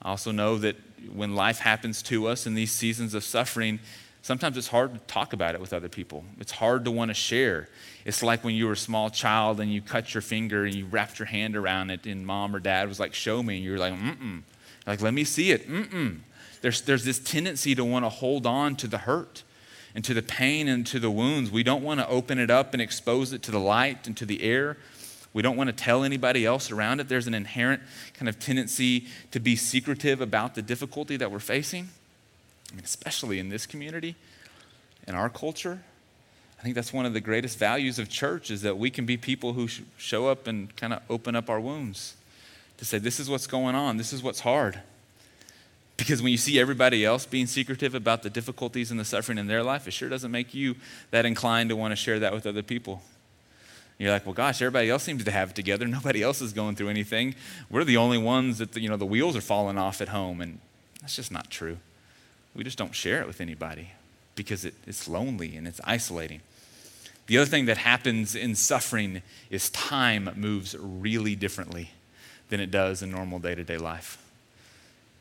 I 0.00 0.10
also 0.10 0.30
know 0.30 0.58
that 0.58 0.76
when 1.12 1.34
life 1.34 1.58
happens 1.58 2.02
to 2.02 2.28
us 2.28 2.46
in 2.46 2.54
these 2.54 2.70
seasons 2.70 3.14
of 3.14 3.24
suffering, 3.24 3.80
Sometimes 4.22 4.56
it's 4.56 4.68
hard 4.68 4.94
to 4.94 5.00
talk 5.00 5.32
about 5.32 5.56
it 5.56 5.60
with 5.60 5.72
other 5.72 5.88
people. 5.88 6.24
It's 6.38 6.52
hard 6.52 6.84
to 6.84 6.92
want 6.92 7.10
to 7.10 7.14
share. 7.14 7.68
It's 8.04 8.22
like 8.22 8.44
when 8.44 8.54
you 8.54 8.66
were 8.66 8.72
a 8.72 8.76
small 8.76 9.10
child 9.10 9.58
and 9.58 9.72
you 9.72 9.82
cut 9.82 10.14
your 10.14 10.22
finger 10.22 10.64
and 10.64 10.72
you 10.72 10.86
wrapped 10.86 11.18
your 11.18 11.26
hand 11.26 11.56
around 11.56 11.90
it, 11.90 12.06
and 12.06 12.24
mom 12.24 12.54
or 12.54 12.60
dad 12.60 12.88
was 12.88 13.00
like, 13.00 13.14
Show 13.14 13.42
me. 13.42 13.56
And 13.56 13.64
you're 13.64 13.78
like, 13.78 13.94
Mm 13.94 14.16
mm. 14.16 14.42
Like, 14.86 15.02
let 15.02 15.12
me 15.12 15.24
see 15.24 15.50
it. 15.50 15.68
Mm 15.68 15.90
mm. 15.90 16.18
There's, 16.60 16.82
there's 16.82 17.04
this 17.04 17.18
tendency 17.18 17.74
to 17.74 17.84
want 17.84 18.04
to 18.04 18.08
hold 18.08 18.46
on 18.46 18.76
to 18.76 18.86
the 18.86 18.98
hurt 18.98 19.42
and 19.94 20.04
to 20.04 20.14
the 20.14 20.22
pain 20.22 20.68
and 20.68 20.86
to 20.86 21.00
the 21.00 21.10
wounds. 21.10 21.50
We 21.50 21.64
don't 21.64 21.82
want 21.82 21.98
to 21.98 22.08
open 22.08 22.38
it 22.38 22.50
up 22.50 22.72
and 22.72 22.80
expose 22.80 23.32
it 23.32 23.42
to 23.42 23.50
the 23.50 23.58
light 23.58 24.06
and 24.06 24.16
to 24.16 24.24
the 24.24 24.42
air. 24.44 24.76
We 25.32 25.42
don't 25.42 25.56
want 25.56 25.68
to 25.68 25.72
tell 25.72 26.04
anybody 26.04 26.46
else 26.46 26.70
around 26.70 27.00
it. 27.00 27.08
There's 27.08 27.26
an 27.26 27.34
inherent 27.34 27.82
kind 28.14 28.28
of 28.28 28.38
tendency 28.38 29.06
to 29.32 29.40
be 29.40 29.56
secretive 29.56 30.20
about 30.20 30.54
the 30.54 30.62
difficulty 30.62 31.16
that 31.16 31.32
we're 31.32 31.40
facing. 31.40 31.88
I 32.72 32.76
mean, 32.76 32.84
especially 32.84 33.38
in 33.38 33.50
this 33.50 33.66
community, 33.66 34.16
in 35.06 35.14
our 35.14 35.28
culture. 35.28 35.82
I 36.58 36.62
think 36.62 36.74
that's 36.74 36.92
one 36.92 37.06
of 37.06 37.12
the 37.12 37.20
greatest 37.20 37.58
values 37.58 37.98
of 37.98 38.08
church 38.08 38.50
is 38.50 38.62
that 38.62 38.78
we 38.78 38.88
can 38.88 39.04
be 39.04 39.16
people 39.16 39.52
who 39.52 39.68
sh- 39.68 39.82
show 39.96 40.28
up 40.28 40.46
and 40.46 40.74
kind 40.76 40.92
of 40.92 41.02
open 41.10 41.34
up 41.34 41.50
our 41.50 41.60
wounds 41.60 42.14
to 42.78 42.84
say, 42.84 42.98
this 42.98 43.18
is 43.20 43.28
what's 43.28 43.46
going 43.46 43.74
on, 43.74 43.96
this 43.96 44.12
is 44.12 44.22
what's 44.22 44.40
hard. 44.40 44.80
Because 45.96 46.22
when 46.22 46.32
you 46.32 46.38
see 46.38 46.58
everybody 46.58 47.04
else 47.04 47.26
being 47.26 47.46
secretive 47.46 47.94
about 47.94 48.22
the 48.22 48.30
difficulties 48.30 48.90
and 48.90 48.98
the 48.98 49.04
suffering 49.04 49.38
in 49.38 49.46
their 49.46 49.62
life, 49.62 49.86
it 49.86 49.90
sure 49.90 50.08
doesn't 50.08 50.30
make 50.30 50.54
you 50.54 50.76
that 51.10 51.26
inclined 51.26 51.68
to 51.70 51.76
want 51.76 51.92
to 51.92 51.96
share 51.96 52.18
that 52.20 52.32
with 52.32 52.46
other 52.46 52.62
people. 52.62 53.02
You're 53.98 54.10
like, 54.10 54.24
well, 54.24 54.34
gosh, 54.34 54.62
everybody 54.62 54.88
else 54.88 55.02
seems 55.02 55.22
to 55.24 55.30
have 55.30 55.50
it 55.50 55.56
together. 55.56 55.86
Nobody 55.88 56.22
else 56.22 56.40
is 56.40 56.52
going 56.52 56.76
through 56.76 56.88
anything. 56.88 57.34
We're 57.70 57.84
the 57.84 57.98
only 57.98 58.18
ones 58.18 58.58
that, 58.58 58.72
the, 58.72 58.80
you 58.80 58.88
know, 58.88 58.96
the 58.96 59.06
wheels 59.06 59.36
are 59.36 59.42
falling 59.42 59.78
off 59.78 60.00
at 60.00 60.08
home. 60.08 60.40
And 60.40 60.58
that's 61.00 61.14
just 61.14 61.30
not 61.30 61.50
true. 61.50 61.78
We 62.54 62.64
just 62.64 62.78
don't 62.78 62.94
share 62.94 63.20
it 63.20 63.26
with 63.26 63.40
anybody 63.40 63.90
because 64.34 64.64
it, 64.64 64.74
it's 64.86 65.08
lonely 65.08 65.56
and 65.56 65.66
it's 65.66 65.80
isolating. 65.84 66.40
The 67.26 67.38
other 67.38 67.46
thing 67.46 67.66
that 67.66 67.78
happens 67.78 68.34
in 68.34 68.54
suffering 68.54 69.22
is 69.50 69.70
time 69.70 70.28
moves 70.36 70.76
really 70.78 71.34
differently 71.34 71.90
than 72.48 72.60
it 72.60 72.70
does 72.70 73.02
in 73.02 73.10
normal 73.10 73.38
day 73.38 73.54
to 73.54 73.64
day 73.64 73.78
life. 73.78 74.18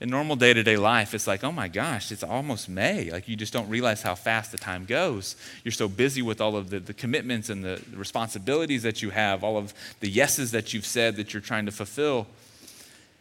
In 0.02 0.10
normal 0.10 0.36
day 0.36 0.52
to 0.52 0.64
day 0.64 0.78
life, 0.78 1.14
it's 1.14 1.28
like, 1.28 1.44
oh 1.44 1.52
my 1.52 1.68
gosh, 1.68 2.12
it's 2.12 2.24
almost 2.24 2.68
May. 2.68 3.12
Like 3.12 3.30
you 3.30 3.36
just 3.36 3.54
don't 3.54 3.70
realize 3.70 4.02
how 4.02 4.16
fast 4.16 4.52
the 4.52 4.58
time 4.58 4.84
goes. 4.86 5.36
You're 5.64 5.72
so 5.72 5.88
busy 5.88 6.24
with 6.24 6.42
all 6.42 6.56
of 6.56 6.72
the, 6.72 6.80
the 6.80 6.94
commitments 6.94 7.50
and 7.50 7.64
the, 7.64 7.80
the 7.90 7.98
responsibilities 7.98 8.82
that 8.82 9.04
you 9.04 9.12
have, 9.12 9.44
all 9.44 9.58
of 9.58 9.76
the 10.00 10.10
yeses 10.10 10.52
that 10.52 10.74
you've 10.74 10.88
said 10.88 11.18
that 11.18 11.34
you're 11.34 11.42
trying 11.42 11.68
to 11.68 11.72
fulfill. 11.72 12.26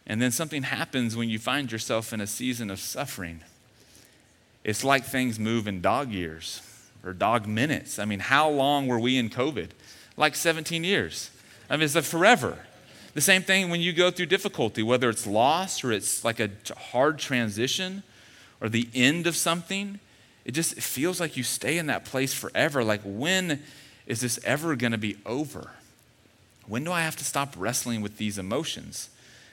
And 0.07 0.23
then 0.23 0.31
something 0.31 0.63
happens 0.63 1.15
when 1.15 1.29
you 1.29 1.39
find 1.39 1.71
yourself 1.71 2.15
in 2.15 2.21
a 2.23 2.27
season 2.27 2.71
of 2.71 2.81
suffering. 2.81 3.43
It's 4.65 4.85
like 4.85 5.05
things 5.05 5.39
move 5.39 5.67
in 5.67 5.81
dog 5.81 6.11
years 6.11 6.63
or 7.05 7.13
dog 7.13 7.47
minutes. 7.47 7.99
I 7.99 8.05
mean, 8.05 8.21
how 8.21 8.51
long 8.51 8.87
were 8.87 9.01
we 9.01 9.17
in 9.17 9.31
COVID? 9.31 9.71
Like 10.17 10.35
17 10.35 10.85
years. 10.85 11.31
I 11.69 11.77
mean, 11.77 11.85
it's 11.85 11.95
like 11.95 12.05
forever. 12.05 12.59
The 13.15 13.21
same 13.21 13.43
thing 13.43 13.71
when 13.71 13.81
you 13.81 13.93
go 13.93 14.11
through 14.11 14.27
difficulty, 14.27 14.83
whether 14.83 15.09
it's 15.09 15.27
loss 15.27 15.83
or 15.83 15.93
it's 15.93 16.25
like 16.25 16.41
a 16.41 16.51
hard 16.77 17.19
transition 17.19 18.03
or 18.61 18.69
the 18.69 18.89
end 18.95 19.27
of 19.27 19.35
something, 19.35 19.99
it 20.45 20.53
just 20.53 20.77
it 20.77 20.83
feels 20.83 21.21
like 21.21 21.37
you 21.37 21.43
stay 21.43 21.79
in 21.79 21.87
that 21.87 22.05
place 22.05 22.33
forever. 22.33 22.85
Like, 22.85 23.01
when 23.05 23.63
is 24.07 24.21
this 24.21 24.39
ever 24.45 24.77
going 24.77 24.93
to 24.93 24.99
be 24.99 25.17
over? 25.27 25.71
When 26.67 26.85
do 26.85 26.93
I 26.93 27.03
have 27.03 27.17
to 27.17 27.25
stop 27.25 27.55
wrestling 27.57 28.01
with 28.01 28.17
these 28.17 28.39
emotions? 28.39 29.11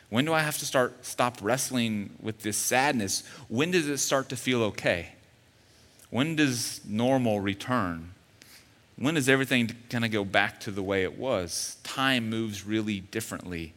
When 0.09 0.25
do 0.25 0.33
I 0.33 0.39
have 0.39 0.57
to 0.59 0.65
start 0.65 1.05
stop 1.05 1.39
wrestling 1.41 2.11
with 2.21 2.41
this 2.41 2.57
sadness? 2.57 3.23
When 3.49 3.71
does 3.71 3.87
it 3.87 3.97
start 3.97 4.29
to 4.29 4.35
feel 4.35 4.63
okay? 4.63 5.09
When 6.09 6.35
does 6.35 6.81
normal 6.85 7.41
return? 7.41 8.11
When 8.95 9.15
does 9.15 9.29
everything 9.29 9.75
kind 9.89 10.05
of 10.05 10.11
go 10.11 10.23
back 10.23 10.59
to 10.61 10.71
the 10.71 10.81
way 10.81 11.03
it 11.03 11.17
was? 11.17 11.77
Time 11.83 12.29
moves 12.29 12.65
really 12.65 13.01
differently 13.01 13.73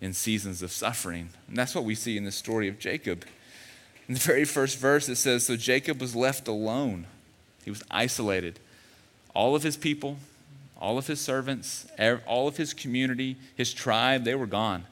in 0.00 0.12
seasons 0.12 0.62
of 0.62 0.70
suffering. 0.70 1.30
And 1.48 1.56
that's 1.56 1.74
what 1.74 1.84
we 1.84 1.94
see 1.94 2.16
in 2.16 2.24
the 2.24 2.32
story 2.32 2.68
of 2.68 2.78
Jacob. 2.78 3.24
In 4.06 4.14
the 4.14 4.20
very 4.20 4.44
first 4.44 4.78
verse, 4.78 5.08
it 5.08 5.16
says 5.16 5.46
So 5.46 5.56
Jacob 5.56 6.00
was 6.00 6.14
left 6.14 6.46
alone, 6.46 7.06
he 7.64 7.70
was 7.70 7.82
isolated. 7.90 8.58
All 9.34 9.54
of 9.54 9.62
his 9.62 9.76
people, 9.76 10.16
all 10.80 10.98
of 10.98 11.06
his 11.06 11.20
servants, 11.20 11.86
all 12.26 12.48
of 12.48 12.56
his 12.56 12.74
community, 12.74 13.36
his 13.54 13.72
tribe, 13.72 14.24
they 14.24 14.34
were 14.34 14.46
gone. 14.46 14.84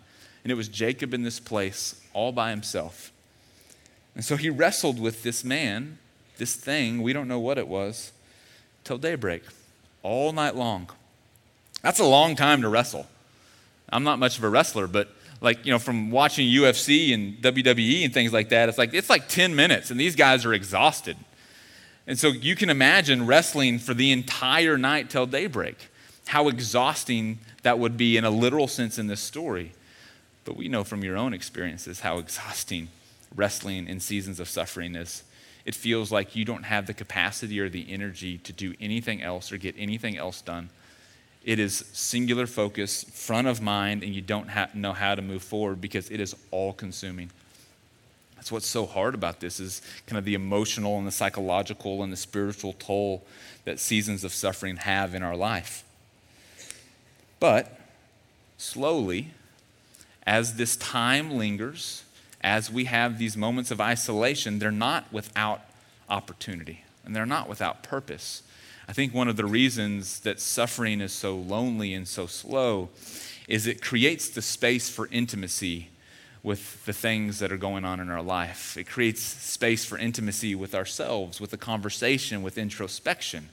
And 0.48 0.52
it 0.54 0.56
was 0.56 0.68
Jacob 0.68 1.12
in 1.12 1.24
this 1.24 1.38
place 1.38 2.00
all 2.14 2.32
by 2.32 2.48
himself. 2.48 3.12
And 4.14 4.24
so 4.24 4.34
he 4.34 4.48
wrestled 4.48 4.98
with 4.98 5.22
this 5.22 5.44
man, 5.44 5.98
this 6.38 6.56
thing, 6.56 7.02
we 7.02 7.12
don't 7.12 7.28
know 7.28 7.38
what 7.38 7.58
it 7.58 7.68
was, 7.68 8.12
till 8.82 8.96
daybreak, 8.96 9.42
all 10.02 10.32
night 10.32 10.56
long. 10.56 10.88
That's 11.82 12.00
a 12.00 12.06
long 12.06 12.34
time 12.34 12.62
to 12.62 12.68
wrestle. 12.70 13.06
I'm 13.90 14.04
not 14.04 14.18
much 14.18 14.38
of 14.38 14.44
a 14.44 14.48
wrestler, 14.48 14.86
but 14.86 15.14
like, 15.42 15.66
you 15.66 15.70
know, 15.70 15.78
from 15.78 16.10
watching 16.10 16.48
UFC 16.48 17.12
and 17.12 17.36
WWE 17.42 18.06
and 18.06 18.14
things 18.14 18.32
like 18.32 18.48
that, 18.48 18.70
it's 18.70 18.78
like 18.78 18.94
it's 18.94 19.10
like 19.10 19.28
10 19.28 19.54
minutes 19.54 19.90
and 19.90 20.00
these 20.00 20.16
guys 20.16 20.46
are 20.46 20.54
exhausted. 20.54 21.18
And 22.06 22.18
so 22.18 22.28
you 22.28 22.56
can 22.56 22.70
imagine 22.70 23.26
wrestling 23.26 23.80
for 23.80 23.92
the 23.92 24.12
entire 24.12 24.78
night 24.78 25.10
till 25.10 25.26
daybreak. 25.26 25.88
How 26.28 26.48
exhausting 26.48 27.40
that 27.64 27.78
would 27.78 27.98
be 27.98 28.16
in 28.16 28.24
a 28.24 28.30
literal 28.30 28.66
sense 28.66 28.98
in 28.98 29.08
this 29.08 29.20
story. 29.20 29.72
But 30.48 30.56
we 30.56 30.68
know 30.68 30.82
from 30.82 31.04
your 31.04 31.18
own 31.18 31.34
experiences 31.34 32.00
how 32.00 32.16
exhausting 32.16 32.88
wrestling 33.36 33.86
in 33.86 34.00
seasons 34.00 34.40
of 34.40 34.48
suffering 34.48 34.96
is. 34.96 35.22
It 35.66 35.74
feels 35.74 36.10
like 36.10 36.34
you 36.34 36.46
don't 36.46 36.62
have 36.62 36.86
the 36.86 36.94
capacity 36.94 37.60
or 37.60 37.68
the 37.68 37.84
energy 37.92 38.38
to 38.38 38.52
do 38.54 38.72
anything 38.80 39.20
else 39.20 39.52
or 39.52 39.58
get 39.58 39.74
anything 39.76 40.16
else 40.16 40.40
done. 40.40 40.70
It 41.44 41.58
is 41.58 41.84
singular 41.92 42.46
focus, 42.46 43.04
front 43.04 43.46
of 43.46 43.60
mind, 43.60 44.02
and 44.02 44.14
you 44.14 44.22
don't 44.22 44.48
ha- 44.48 44.70
know 44.72 44.94
how 44.94 45.14
to 45.14 45.20
move 45.20 45.42
forward 45.42 45.82
because 45.82 46.10
it 46.10 46.18
is 46.18 46.34
all 46.50 46.72
consuming. 46.72 47.30
That's 48.36 48.50
what's 48.50 48.66
so 48.66 48.86
hard 48.86 49.14
about 49.14 49.40
this 49.40 49.60
is 49.60 49.82
kind 50.06 50.16
of 50.16 50.24
the 50.24 50.32
emotional 50.32 50.96
and 50.96 51.06
the 51.06 51.12
psychological 51.12 52.02
and 52.02 52.10
the 52.10 52.16
spiritual 52.16 52.72
toll 52.72 53.22
that 53.66 53.80
seasons 53.80 54.24
of 54.24 54.32
suffering 54.32 54.76
have 54.76 55.14
in 55.14 55.22
our 55.22 55.36
life. 55.36 55.84
But 57.38 57.78
slowly, 58.56 59.32
as 60.28 60.56
this 60.56 60.76
time 60.76 61.30
lingers, 61.30 62.04
as 62.42 62.70
we 62.70 62.84
have 62.84 63.18
these 63.18 63.34
moments 63.34 63.70
of 63.70 63.80
isolation, 63.80 64.58
they're 64.58 64.70
not 64.70 65.10
without 65.10 65.62
opportunity 66.10 66.84
and 67.02 67.16
they're 67.16 67.24
not 67.24 67.48
without 67.48 67.82
purpose. 67.82 68.42
I 68.86 68.92
think 68.92 69.14
one 69.14 69.28
of 69.28 69.38
the 69.38 69.46
reasons 69.46 70.20
that 70.20 70.38
suffering 70.38 71.00
is 71.00 71.14
so 71.14 71.34
lonely 71.34 71.94
and 71.94 72.06
so 72.06 72.26
slow 72.26 72.90
is 73.48 73.66
it 73.66 73.80
creates 73.80 74.28
the 74.28 74.42
space 74.42 74.90
for 74.90 75.08
intimacy 75.10 75.88
with 76.42 76.84
the 76.84 76.92
things 76.92 77.38
that 77.38 77.50
are 77.50 77.56
going 77.56 77.86
on 77.86 77.98
in 77.98 78.10
our 78.10 78.22
life. 78.22 78.76
It 78.76 78.86
creates 78.86 79.22
space 79.22 79.86
for 79.86 79.96
intimacy 79.96 80.54
with 80.54 80.74
ourselves, 80.74 81.40
with 81.40 81.52
the 81.52 81.56
conversation, 81.56 82.42
with 82.42 82.58
introspection. 82.58 83.48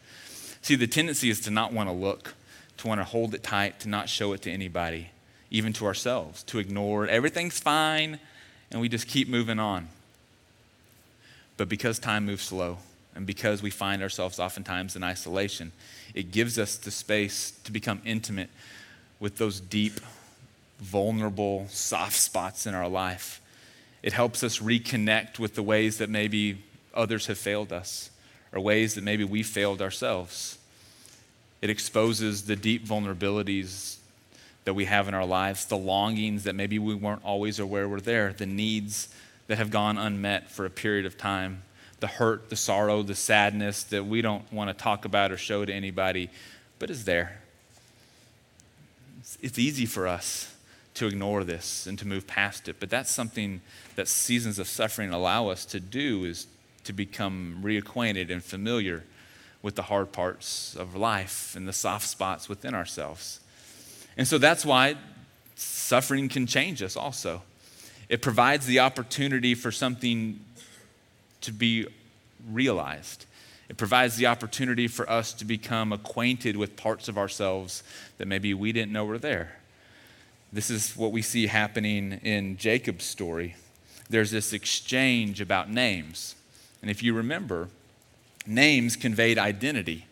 See, 0.61 0.75
the 0.75 0.87
tendency 0.87 1.29
is 1.29 1.39
to 1.41 1.51
not 1.51 1.71
want 1.71 1.87
to 1.87 1.93
look, 1.93 2.35
to 2.79 2.87
want 2.87 2.99
to 2.99 3.05
hold 3.05 3.33
it 3.33 3.43
tight, 3.43 3.79
to 3.79 3.87
not 3.87 4.09
show 4.09 4.33
it 4.33 4.41
to 4.41 4.51
anybody 4.51 5.11
even 5.51 5.73
to 5.73 5.85
ourselves, 5.85 6.43
to 6.43 6.59
ignore 6.59 7.07
everything's 7.07 7.59
fine 7.59 8.19
and 8.71 8.81
we 8.81 8.89
just 8.89 9.07
keep 9.07 9.27
moving 9.27 9.59
on. 9.59 9.87
But 11.57 11.69
because 11.69 11.99
time 11.99 12.25
moves 12.25 12.43
slow 12.43 12.79
and 13.15 13.25
because 13.25 13.61
we 13.61 13.69
find 13.69 14.01
ourselves 14.01 14.39
oftentimes 14.39 14.95
in 14.95 15.03
isolation, 15.03 15.71
it 16.13 16.31
gives 16.31 16.59
us 16.59 16.75
the 16.75 16.91
space 16.91 17.51
to 17.63 17.71
become 17.71 18.01
intimate 18.05 18.49
with 19.19 19.37
those 19.37 19.59
deep, 19.59 19.99
vulnerable, 20.79 21.67
soft 21.69 22.15
spots 22.15 22.65
in 22.65 22.73
our 22.73 22.89
life. 22.89 23.41
It 24.03 24.13
helps 24.13 24.43
us 24.43 24.59
reconnect 24.59 25.39
with 25.39 25.55
the 25.55 25.63
ways 25.63 25.97
that 25.99 26.09
maybe 26.09 26.57
others 26.93 27.27
have 27.27 27.37
failed 27.37 27.71
us 27.71 28.09
or 28.51 28.59
ways 28.59 28.95
that 28.95 29.03
maybe 29.03 29.23
we 29.23 29.43
failed 29.43 29.81
ourselves. 29.81 30.57
It 31.61 31.69
exposes 31.69 32.43
the 32.43 32.55
deep 32.55 32.85
vulnerabilities 32.85 33.97
that 34.65 34.73
we 34.73 34.85
have 34.85 35.07
in 35.07 35.13
our 35.13 35.25
lives, 35.25 35.65
the 35.65 35.77
longings 35.77 36.43
that 36.43 36.55
maybe 36.55 36.77
we 36.77 36.93
weren't 36.93 37.23
always 37.23 37.59
aware 37.59 37.87
were 37.87 38.01
there, 38.01 38.33
the 38.33 38.45
needs 38.45 39.09
that 39.47 39.57
have 39.57 39.69
gone 39.69 39.97
unmet 39.97 40.49
for 40.49 40.65
a 40.65 40.69
period 40.69 41.05
of 41.05 41.17
time, 41.17 41.63
the 41.99 42.07
hurt, 42.07 42.49
the 42.49 42.55
sorrow, 42.55 43.03
the 43.03 43.15
sadness 43.15 43.83
that 43.83 44.05
we 44.05 44.21
don't 44.21 44.51
want 44.51 44.69
to 44.69 44.73
talk 44.73 45.05
about 45.05 45.31
or 45.31 45.37
show 45.37 45.63
to 45.63 45.71
anybody, 45.71 46.29
but 46.79 46.89
is 46.89 47.05
there. 47.05 47.41
It's 49.41 49.59
easy 49.59 49.85
for 49.85 50.07
us 50.07 50.55
to 50.95 51.07
ignore 51.07 51.43
this 51.43 51.85
and 51.85 51.99
to 51.99 52.07
move 52.07 52.25
past 52.25 52.67
it, 52.67 52.77
but 52.79 52.89
that's 52.89 53.11
something 53.11 53.61
that 53.95 54.07
seasons 54.07 54.57
of 54.59 54.67
suffering 54.67 55.11
allow 55.11 55.49
us 55.49 55.65
to 55.65 55.79
do 55.79 56.25
is 56.25 56.47
to 56.85 56.93
become 56.93 57.59
reacquainted 57.63 58.31
and 58.31 58.43
familiar 58.43 59.03
with 59.61 59.75
the 59.75 59.83
hard 59.83 60.11
parts 60.11 60.75
of 60.75 60.95
life 60.95 61.55
and 61.55 61.67
the 61.67 61.73
soft 61.73 62.07
spots 62.07 62.47
within 62.47 62.73
ourselves. 62.73 63.39
And 64.17 64.27
so 64.27 64.37
that's 64.37 64.65
why 64.65 64.95
suffering 65.55 66.29
can 66.29 66.47
change 66.47 66.81
us 66.81 66.95
also. 66.95 67.41
It 68.07 68.21
provides 68.21 68.65
the 68.65 68.79
opportunity 68.79 69.55
for 69.55 69.71
something 69.71 70.39
to 71.41 71.51
be 71.51 71.87
realized. 72.49 73.25
It 73.67 73.77
provides 73.77 74.15
the 74.15 74.27
opportunity 74.27 74.87
for 74.87 75.09
us 75.09 75.33
to 75.33 75.45
become 75.45 75.91
acquainted 75.91 76.55
with 76.55 76.75
parts 76.75 77.07
of 77.07 77.17
ourselves 77.17 77.83
that 78.17 78.27
maybe 78.27 78.53
we 78.53 78.71
didn't 78.71 78.91
know 78.91 79.05
were 79.05 79.17
there. 79.17 79.57
This 80.53 80.69
is 80.69 80.95
what 80.95 81.11
we 81.11 81.21
see 81.21 81.47
happening 81.47 82.13
in 82.23 82.57
Jacob's 82.57 83.05
story. 83.05 83.55
There's 84.09 84.31
this 84.31 84.53
exchange 84.53 85.41
about 85.41 85.69
names. 85.69 86.35
And 86.81 86.91
if 86.91 87.01
you 87.01 87.13
remember, 87.13 87.69
names 88.45 88.95
conveyed 88.95 89.39
identity. 89.39 90.05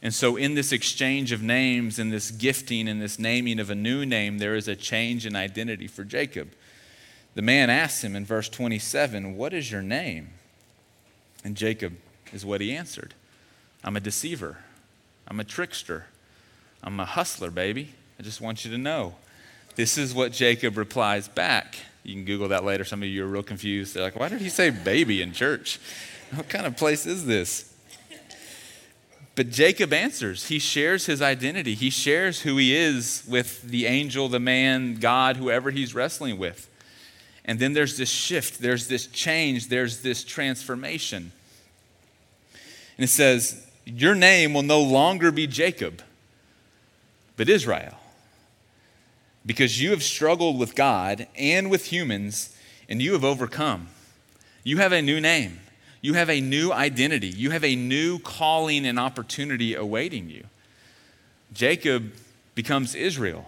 And 0.00 0.14
so, 0.14 0.36
in 0.36 0.54
this 0.54 0.70
exchange 0.70 1.32
of 1.32 1.42
names 1.42 1.98
and 1.98 2.12
this 2.12 2.30
gifting 2.30 2.88
and 2.88 3.02
this 3.02 3.18
naming 3.18 3.58
of 3.58 3.68
a 3.68 3.74
new 3.74 4.06
name, 4.06 4.38
there 4.38 4.54
is 4.54 4.68
a 4.68 4.76
change 4.76 5.26
in 5.26 5.34
identity 5.34 5.88
for 5.88 6.04
Jacob. 6.04 6.52
The 7.34 7.42
man 7.42 7.68
asks 7.68 8.04
him 8.04 8.14
in 8.14 8.24
verse 8.24 8.48
27, 8.48 9.36
What 9.36 9.52
is 9.52 9.70
your 9.72 9.82
name? 9.82 10.30
And 11.44 11.56
Jacob 11.56 11.96
is 12.32 12.44
what 12.44 12.60
he 12.60 12.72
answered 12.72 13.14
I'm 13.84 13.96
a 13.96 14.00
deceiver. 14.00 14.58
I'm 15.26 15.40
a 15.40 15.44
trickster. 15.44 16.06
I'm 16.82 16.98
a 17.00 17.04
hustler, 17.04 17.50
baby. 17.50 17.92
I 18.18 18.22
just 18.22 18.40
want 18.40 18.64
you 18.64 18.70
to 18.70 18.78
know. 18.78 19.14
This 19.76 19.98
is 19.98 20.14
what 20.14 20.32
Jacob 20.32 20.76
replies 20.76 21.28
back. 21.28 21.76
You 22.02 22.14
can 22.14 22.24
Google 22.24 22.48
that 22.48 22.64
later. 22.64 22.84
Some 22.84 23.02
of 23.02 23.08
you 23.08 23.24
are 23.24 23.28
real 23.28 23.42
confused. 23.42 23.94
They're 23.94 24.02
like, 24.02 24.16
why 24.16 24.28
did 24.28 24.40
he 24.40 24.48
say 24.48 24.70
baby 24.70 25.22
in 25.22 25.32
church? 25.32 25.78
What 26.34 26.48
kind 26.48 26.66
of 26.66 26.76
place 26.76 27.06
is 27.06 27.26
this? 27.26 27.74
But 29.38 29.50
Jacob 29.50 29.92
answers. 29.92 30.48
He 30.48 30.58
shares 30.58 31.06
his 31.06 31.22
identity. 31.22 31.74
He 31.74 31.90
shares 31.90 32.40
who 32.40 32.56
he 32.56 32.74
is 32.74 33.22
with 33.24 33.62
the 33.62 33.86
angel, 33.86 34.28
the 34.28 34.40
man, 34.40 34.96
God, 34.96 35.36
whoever 35.36 35.70
he's 35.70 35.94
wrestling 35.94 36.38
with. 36.38 36.68
And 37.44 37.60
then 37.60 37.72
there's 37.72 37.96
this 37.96 38.08
shift, 38.08 38.60
there's 38.60 38.88
this 38.88 39.06
change, 39.06 39.68
there's 39.68 40.02
this 40.02 40.24
transformation. 40.24 41.30
And 42.96 43.04
it 43.04 43.10
says, 43.10 43.64
Your 43.84 44.16
name 44.16 44.54
will 44.54 44.64
no 44.64 44.80
longer 44.80 45.30
be 45.30 45.46
Jacob, 45.46 46.02
but 47.36 47.48
Israel. 47.48 47.94
Because 49.46 49.80
you 49.80 49.90
have 49.90 50.02
struggled 50.02 50.58
with 50.58 50.74
God 50.74 51.28
and 51.36 51.70
with 51.70 51.92
humans, 51.92 52.56
and 52.88 53.00
you 53.00 53.12
have 53.12 53.22
overcome. 53.22 53.86
You 54.64 54.78
have 54.78 54.90
a 54.90 55.00
new 55.00 55.20
name. 55.20 55.60
You 56.00 56.14
have 56.14 56.30
a 56.30 56.40
new 56.40 56.72
identity. 56.72 57.28
You 57.28 57.50
have 57.50 57.64
a 57.64 57.74
new 57.74 58.18
calling 58.18 58.86
and 58.86 58.98
opportunity 58.98 59.74
awaiting 59.74 60.30
you. 60.30 60.44
Jacob 61.52 62.12
becomes 62.54 62.94
Israel, 62.94 63.46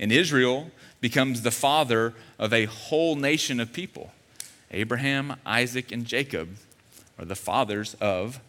and 0.00 0.10
Israel 0.10 0.70
becomes 1.00 1.42
the 1.42 1.50
father 1.50 2.14
of 2.38 2.52
a 2.52 2.64
whole 2.64 3.14
nation 3.14 3.60
of 3.60 3.72
people. 3.72 4.10
Abraham, 4.70 5.36
Isaac, 5.44 5.92
and 5.92 6.04
Jacob 6.04 6.56
are 7.18 7.24
the 7.24 7.36
fathers 7.36 7.94
of 8.00 8.40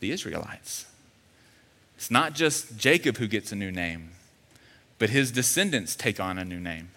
the 0.00 0.10
Israelites. 0.10 0.86
It's 1.96 2.10
not 2.10 2.34
just 2.34 2.76
Jacob 2.76 3.18
who 3.18 3.28
gets 3.28 3.52
a 3.52 3.56
new 3.56 3.70
name, 3.70 4.10
but 4.98 5.10
his 5.10 5.30
descendants 5.30 5.94
take 5.94 6.18
on 6.18 6.38
a 6.38 6.44
new 6.44 6.58
name 6.58 6.90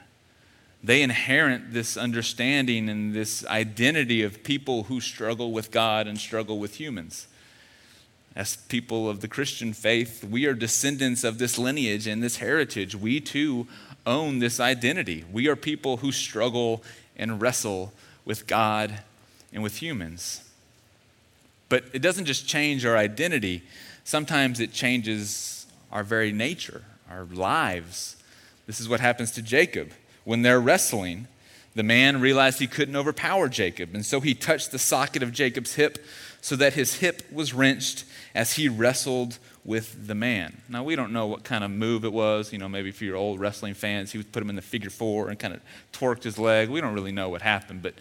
they 0.86 1.02
inherit 1.02 1.74
this 1.74 1.98
understanding 1.98 2.89
and 2.89 3.13
this 3.13 3.43
identity 3.48 4.21
of 4.21 4.43
people 4.43 4.84
who 4.84 5.02
struggle 5.02 5.52
with 5.52 5.71
God 5.71 6.06
and 6.06 6.19
struggle 6.19 6.60
with 6.60 6.80
humans. 6.80 7.28
As 8.36 8.58
people 8.58 9.10
of 9.10 9.21
the 9.21 9.28
Christian 9.28 9.74
faith, 9.74 10.24
we 10.24 10.45
are 10.45 10.54
descendants 10.54 11.24
of 11.24 11.39
this 11.39 11.58
lineage 11.58 12.06
and 12.06 12.21
this 12.21 12.38
heritage. 12.38 12.93
We 12.93 13.19
too 13.19 13.67
own 14.06 14.38
this 14.38 14.60
identity. 14.60 15.26
We 15.32 15.48
are 15.48 15.56
people 15.56 15.98
who 15.98 16.12
struggle 16.12 16.84
and 17.17 17.41
wrestle 17.41 17.91
with 18.24 18.45
God 18.45 19.00
and 19.52 19.63
with 19.63 19.82
humans. 19.82 20.48
But 21.67 21.86
it 21.93 22.04
doesn't 22.04 22.26
just 22.26 22.48
change 22.48 22.86
our 22.86 22.95
identity, 22.95 23.63
sometimes 24.04 24.60
it 24.60 24.71
changes 24.71 25.65
our 25.91 26.04
very 26.04 26.32
nature, 26.32 26.84
our 27.10 27.24
lives. 27.26 28.17
This 28.67 28.80
is 28.80 28.88
what 28.88 29.00
happens 29.00 29.32
to 29.32 29.41
Jacob 29.41 29.91
when 30.25 30.41
they're 30.41 30.59
wrestling, 30.59 31.27
the 31.75 31.83
man 31.83 32.19
realized 32.19 32.59
he 32.59 32.67
couldn't 32.67 32.95
overpower 32.95 33.47
Jacob, 33.47 33.93
and 33.93 34.05
so 34.05 34.19
he 34.19 34.33
touched 34.33 34.71
the 34.71 34.79
socket 34.79 35.23
of 35.23 35.31
Jacob's 35.31 35.75
hip 35.75 36.03
so 36.41 36.55
that 36.55 36.73
his 36.73 36.95
hip 36.95 37.23
was 37.31 37.53
wrenched 37.53 38.05
as 38.35 38.53
he 38.53 38.69
wrestled 38.69 39.39
with 39.63 40.07
the 40.07 40.13
man. 40.13 40.61
Now, 40.69 40.83
we 40.83 40.95
don't 40.95 41.11
know 41.11 41.25
what 41.25 41.43
kind 41.43 41.63
of 41.63 41.71
move 41.71 42.05
it 42.05 42.13
was. 42.13 42.53
You 42.53 42.59
know, 42.59 42.69
maybe 42.69 42.91
for 42.91 43.03
your 43.03 43.15
old 43.15 43.39
wrestling 43.39 43.73
fans, 43.73 44.11
he 44.11 44.19
would 44.19 44.31
put 44.31 44.43
him 44.43 44.49
in 44.49 44.55
the 44.55 44.61
figure 44.61 44.91
four 44.91 45.29
and 45.29 45.39
kind 45.39 45.55
of 45.55 45.61
torqued 45.91 46.23
his 46.23 46.38
leg. 46.38 46.69
We 46.69 46.81
don't 46.81 46.93
really 46.93 47.11
know 47.11 47.29
what 47.29 47.41
happened, 47.41 47.81
but 47.81 47.95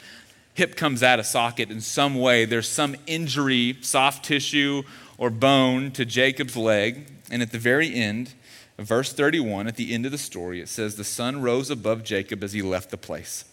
hip 0.52 0.76
comes 0.76 1.02
out 1.02 1.18
of 1.18 1.26
socket 1.26 1.70
in 1.70 1.80
some 1.80 2.16
way. 2.16 2.44
There's 2.44 2.68
some 2.68 2.96
injury, 3.06 3.78
soft 3.80 4.24
tissue, 4.26 4.82
or 5.16 5.30
bone 5.30 5.90
to 5.92 6.04
Jacob's 6.04 6.56
leg. 6.56 7.06
And 7.30 7.40
at 7.40 7.50
the 7.50 7.58
very 7.58 7.94
end, 7.94 8.34
verse 8.78 9.12
31, 9.12 9.66
at 9.66 9.76
the 9.76 9.92
end 9.92 10.06
of 10.06 10.12
the 10.12 10.18
story, 10.18 10.60
it 10.60 10.68
says, 10.68 10.96
The 10.96 11.04
sun 11.04 11.42
rose 11.42 11.70
above 11.70 12.04
Jacob 12.04 12.42
as 12.42 12.52
he 12.52 12.62
left 12.62 12.90
the 12.90 12.96
place, 12.96 13.44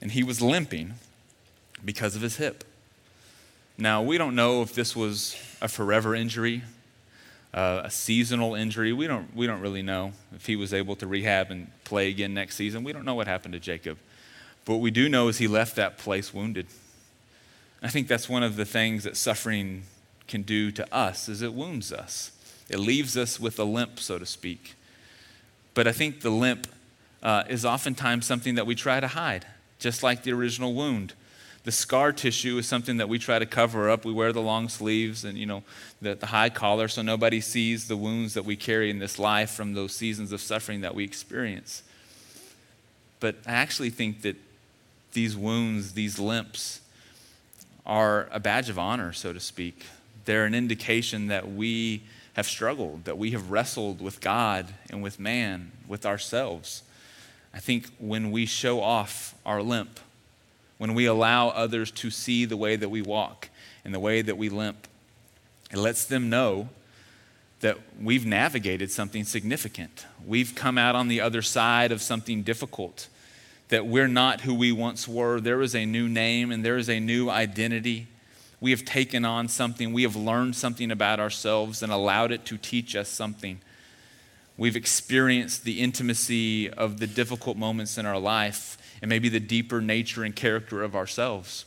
and 0.00 0.12
he 0.12 0.22
was 0.22 0.40
limping 0.40 0.94
because 1.84 2.16
of 2.16 2.22
his 2.22 2.36
hip. 2.36 2.64
Now, 3.78 4.02
we 4.02 4.18
don't 4.18 4.34
know 4.34 4.62
if 4.62 4.74
this 4.74 4.94
was 4.94 5.36
a 5.60 5.68
forever 5.68 6.14
injury, 6.14 6.62
uh, 7.54 7.82
a 7.84 7.90
seasonal 7.90 8.54
injury. 8.54 8.92
We 8.92 9.06
don't, 9.06 9.34
we 9.34 9.46
don't 9.46 9.60
really 9.60 9.82
know 9.82 10.12
if 10.34 10.46
he 10.46 10.56
was 10.56 10.72
able 10.72 10.96
to 10.96 11.06
rehab 11.06 11.50
and 11.50 11.70
play 11.84 12.08
again 12.08 12.34
next 12.34 12.56
season. 12.56 12.84
We 12.84 12.92
don't 12.92 13.04
know 13.04 13.14
what 13.14 13.26
happened 13.26 13.54
to 13.54 13.60
Jacob. 13.60 13.98
But 14.64 14.74
what 14.74 14.80
we 14.82 14.90
do 14.90 15.08
know 15.08 15.28
is 15.28 15.38
he 15.38 15.48
left 15.48 15.76
that 15.76 15.98
place 15.98 16.32
wounded. 16.32 16.66
I 17.82 17.88
think 17.88 18.06
that's 18.06 18.28
one 18.28 18.44
of 18.44 18.56
the 18.56 18.64
things 18.64 19.04
that 19.04 19.16
suffering 19.16 19.82
can 20.28 20.42
do 20.42 20.70
to 20.70 20.94
us 20.94 21.28
is 21.28 21.42
it 21.42 21.52
wounds 21.52 21.92
us. 21.92 22.30
It 22.72 22.80
leaves 22.80 23.18
us 23.18 23.38
with 23.38 23.58
a 23.58 23.64
limp, 23.64 24.00
so 24.00 24.18
to 24.18 24.24
speak. 24.24 24.74
But 25.74 25.86
I 25.86 25.92
think 25.92 26.22
the 26.22 26.30
limp 26.30 26.66
uh, 27.22 27.44
is 27.48 27.66
oftentimes 27.66 28.26
something 28.26 28.54
that 28.54 28.66
we 28.66 28.74
try 28.74 28.98
to 28.98 29.08
hide, 29.08 29.46
just 29.78 30.02
like 30.02 30.22
the 30.22 30.32
original 30.32 30.72
wound. 30.72 31.12
The 31.64 31.70
scar 31.70 32.12
tissue 32.12 32.56
is 32.58 32.66
something 32.66 32.96
that 32.96 33.08
we 33.08 33.18
try 33.18 33.38
to 33.38 33.46
cover 33.46 33.90
up. 33.90 34.04
We 34.06 34.12
wear 34.12 34.32
the 34.32 34.42
long 34.42 34.68
sleeves 34.68 35.24
and 35.24 35.38
you 35.38 35.46
know 35.46 35.62
the, 36.00 36.14
the 36.14 36.26
high 36.26 36.48
collar 36.48 36.88
so 36.88 37.02
nobody 37.02 37.40
sees 37.40 37.86
the 37.86 37.96
wounds 37.96 38.34
that 38.34 38.44
we 38.44 38.56
carry 38.56 38.90
in 38.90 38.98
this 38.98 39.18
life 39.18 39.50
from 39.50 39.74
those 39.74 39.94
seasons 39.94 40.32
of 40.32 40.40
suffering 40.40 40.80
that 40.80 40.94
we 40.94 41.04
experience. 41.04 41.82
But 43.20 43.36
I 43.46 43.52
actually 43.52 43.90
think 43.90 44.22
that 44.22 44.36
these 45.12 45.36
wounds, 45.36 45.92
these 45.92 46.18
limps, 46.18 46.80
are 47.84 48.28
a 48.32 48.40
badge 48.40 48.68
of 48.68 48.78
honor, 48.78 49.12
so 49.12 49.32
to 49.32 49.40
speak. 49.40 49.84
They're 50.24 50.46
an 50.46 50.54
indication 50.54 51.28
that 51.28 51.52
we 51.52 52.02
have 52.34 52.46
struggled, 52.46 53.04
that 53.04 53.18
we 53.18 53.32
have 53.32 53.50
wrestled 53.50 54.00
with 54.00 54.20
God 54.20 54.66
and 54.90 55.02
with 55.02 55.20
man, 55.20 55.72
with 55.86 56.06
ourselves. 56.06 56.82
I 57.54 57.60
think 57.60 57.88
when 57.98 58.30
we 58.30 58.46
show 58.46 58.80
off 58.80 59.34
our 59.44 59.62
limp, 59.62 60.00
when 60.78 60.94
we 60.94 61.06
allow 61.06 61.48
others 61.48 61.90
to 61.92 62.10
see 62.10 62.44
the 62.44 62.56
way 62.56 62.76
that 62.76 62.88
we 62.88 63.02
walk 63.02 63.50
and 63.84 63.92
the 63.92 64.00
way 64.00 64.22
that 64.22 64.38
we 64.38 64.48
limp, 64.48 64.88
it 65.70 65.76
lets 65.76 66.04
them 66.04 66.30
know 66.30 66.68
that 67.60 67.78
we've 68.00 68.26
navigated 68.26 68.90
something 68.90 69.24
significant. 69.24 70.06
We've 70.26 70.54
come 70.54 70.76
out 70.78 70.96
on 70.96 71.08
the 71.08 71.20
other 71.20 71.42
side 71.42 71.92
of 71.92 72.02
something 72.02 72.42
difficult, 72.42 73.08
that 73.68 73.86
we're 73.86 74.08
not 74.08 74.40
who 74.40 74.54
we 74.54 74.72
once 74.72 75.06
were. 75.06 75.40
There 75.40 75.62
is 75.62 75.74
a 75.74 75.86
new 75.86 76.08
name 76.08 76.50
and 76.50 76.64
there 76.64 76.76
is 76.76 76.90
a 76.90 76.98
new 76.98 77.30
identity. 77.30 78.08
We 78.62 78.70
have 78.70 78.84
taken 78.84 79.24
on 79.24 79.48
something, 79.48 79.92
we 79.92 80.04
have 80.04 80.14
learned 80.14 80.54
something 80.54 80.92
about 80.92 81.18
ourselves 81.18 81.82
and 81.82 81.90
allowed 81.90 82.30
it 82.30 82.44
to 82.44 82.56
teach 82.56 82.94
us 82.94 83.08
something. 83.08 83.60
We've 84.56 84.76
experienced 84.76 85.64
the 85.64 85.80
intimacy 85.80 86.70
of 86.70 87.00
the 87.00 87.08
difficult 87.08 87.56
moments 87.56 87.98
in 87.98 88.06
our 88.06 88.20
life 88.20 88.78
and 89.02 89.08
maybe 89.08 89.28
the 89.28 89.40
deeper 89.40 89.80
nature 89.80 90.22
and 90.22 90.36
character 90.36 90.84
of 90.84 90.94
ourselves. 90.94 91.64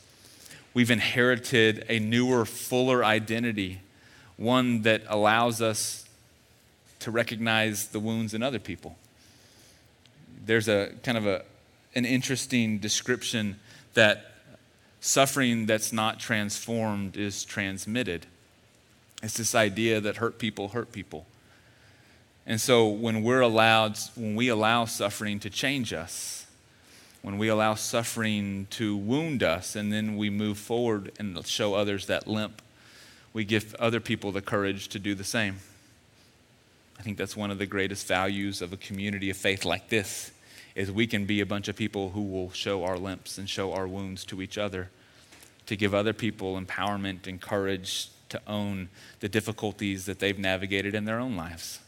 We've 0.72 0.90
inherited 0.90 1.84
a 1.90 1.98
newer, 1.98 2.46
fuller 2.46 3.04
identity, 3.04 3.82
one 4.38 4.80
that 4.82 5.02
allows 5.06 5.60
us 5.60 6.06
to 7.00 7.10
recognize 7.10 7.88
the 7.88 8.00
wounds 8.00 8.32
in 8.32 8.42
other 8.42 8.58
people. 8.58 8.96
There's 10.46 10.66
a 10.66 10.92
kind 11.02 11.18
of 11.18 11.26
a, 11.26 11.44
an 11.94 12.06
interesting 12.06 12.78
description 12.78 13.60
that 13.92 14.35
suffering 15.06 15.66
that's 15.66 15.92
not 15.92 16.18
transformed 16.18 17.16
is 17.16 17.44
transmitted. 17.44 18.26
It's 19.22 19.36
this 19.36 19.54
idea 19.54 20.00
that 20.00 20.16
hurt 20.16 20.38
people 20.38 20.68
hurt 20.68 20.90
people. 20.90 21.26
And 22.44 22.60
so 22.60 22.88
when 22.88 23.22
we're 23.22 23.40
allowed, 23.40 23.96
when 24.16 24.34
we 24.34 24.48
allow 24.48 24.84
suffering 24.84 25.38
to 25.40 25.50
change 25.50 25.92
us, 25.92 26.46
when 27.22 27.38
we 27.38 27.46
allow 27.46 27.74
suffering 27.74 28.66
to 28.70 28.96
wound 28.96 29.44
us, 29.44 29.76
and 29.76 29.92
then 29.92 30.16
we 30.16 30.28
move 30.28 30.58
forward 30.58 31.12
and 31.20 31.46
show 31.46 31.74
others 31.74 32.06
that 32.06 32.26
limp, 32.26 32.60
we 33.32 33.44
give 33.44 33.76
other 33.76 34.00
people 34.00 34.32
the 34.32 34.42
courage 34.42 34.88
to 34.88 34.98
do 34.98 35.14
the 35.14 35.24
same. 35.24 35.60
I 36.98 37.02
think 37.02 37.16
that's 37.16 37.36
one 37.36 37.52
of 37.52 37.58
the 37.58 37.66
greatest 37.66 38.08
values 38.08 38.60
of 38.60 38.72
a 38.72 38.76
community 38.76 39.30
of 39.30 39.36
faith 39.36 39.64
like 39.64 39.88
this 39.88 40.32
is 40.74 40.90
we 40.90 41.06
can 41.06 41.26
be 41.26 41.40
a 41.40 41.46
bunch 41.46 41.68
of 41.68 41.76
people 41.76 42.10
who 42.10 42.22
will 42.22 42.50
show 42.50 42.82
our 42.84 42.98
limps 42.98 43.38
and 43.38 43.48
show 43.48 43.72
our 43.72 43.86
wounds 43.86 44.24
to 44.26 44.42
each 44.42 44.58
other 44.58 44.90
to 45.66 45.76
give 45.76 45.94
other 45.94 46.12
people 46.12 46.60
empowerment 46.60 47.26
and 47.26 47.40
courage 47.40 48.08
to 48.28 48.40
own 48.46 48.88
the 49.20 49.28
difficulties 49.28 50.06
that 50.06 50.18
they've 50.18 50.38
navigated 50.38 50.94
in 50.94 51.04
their 51.04 51.18
own 51.18 51.36
lives. 51.36 51.80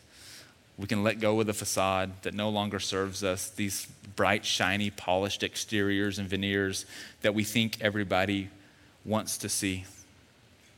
We 0.77 0.87
can 0.87 1.03
let 1.03 1.19
go 1.19 1.41
of 1.41 1.47
the 1.47 1.55
facade 1.55 2.23
that 2.23 2.35
no 2.35 2.49
longer 2.49 2.79
serves 2.79 3.25
us, 3.25 3.51
these 3.51 3.89
bright, 4.15 4.45
shiny, 4.45 4.91
polished 4.91 5.43
exteriors 5.43 6.19
and 6.19 6.29
veneers 6.29 6.87
that 7.23 7.35
we 7.35 7.43
think 7.43 7.79
everybody 7.81 8.49
wants 9.05 9.39
to 9.39 9.49
see. 9.49 9.85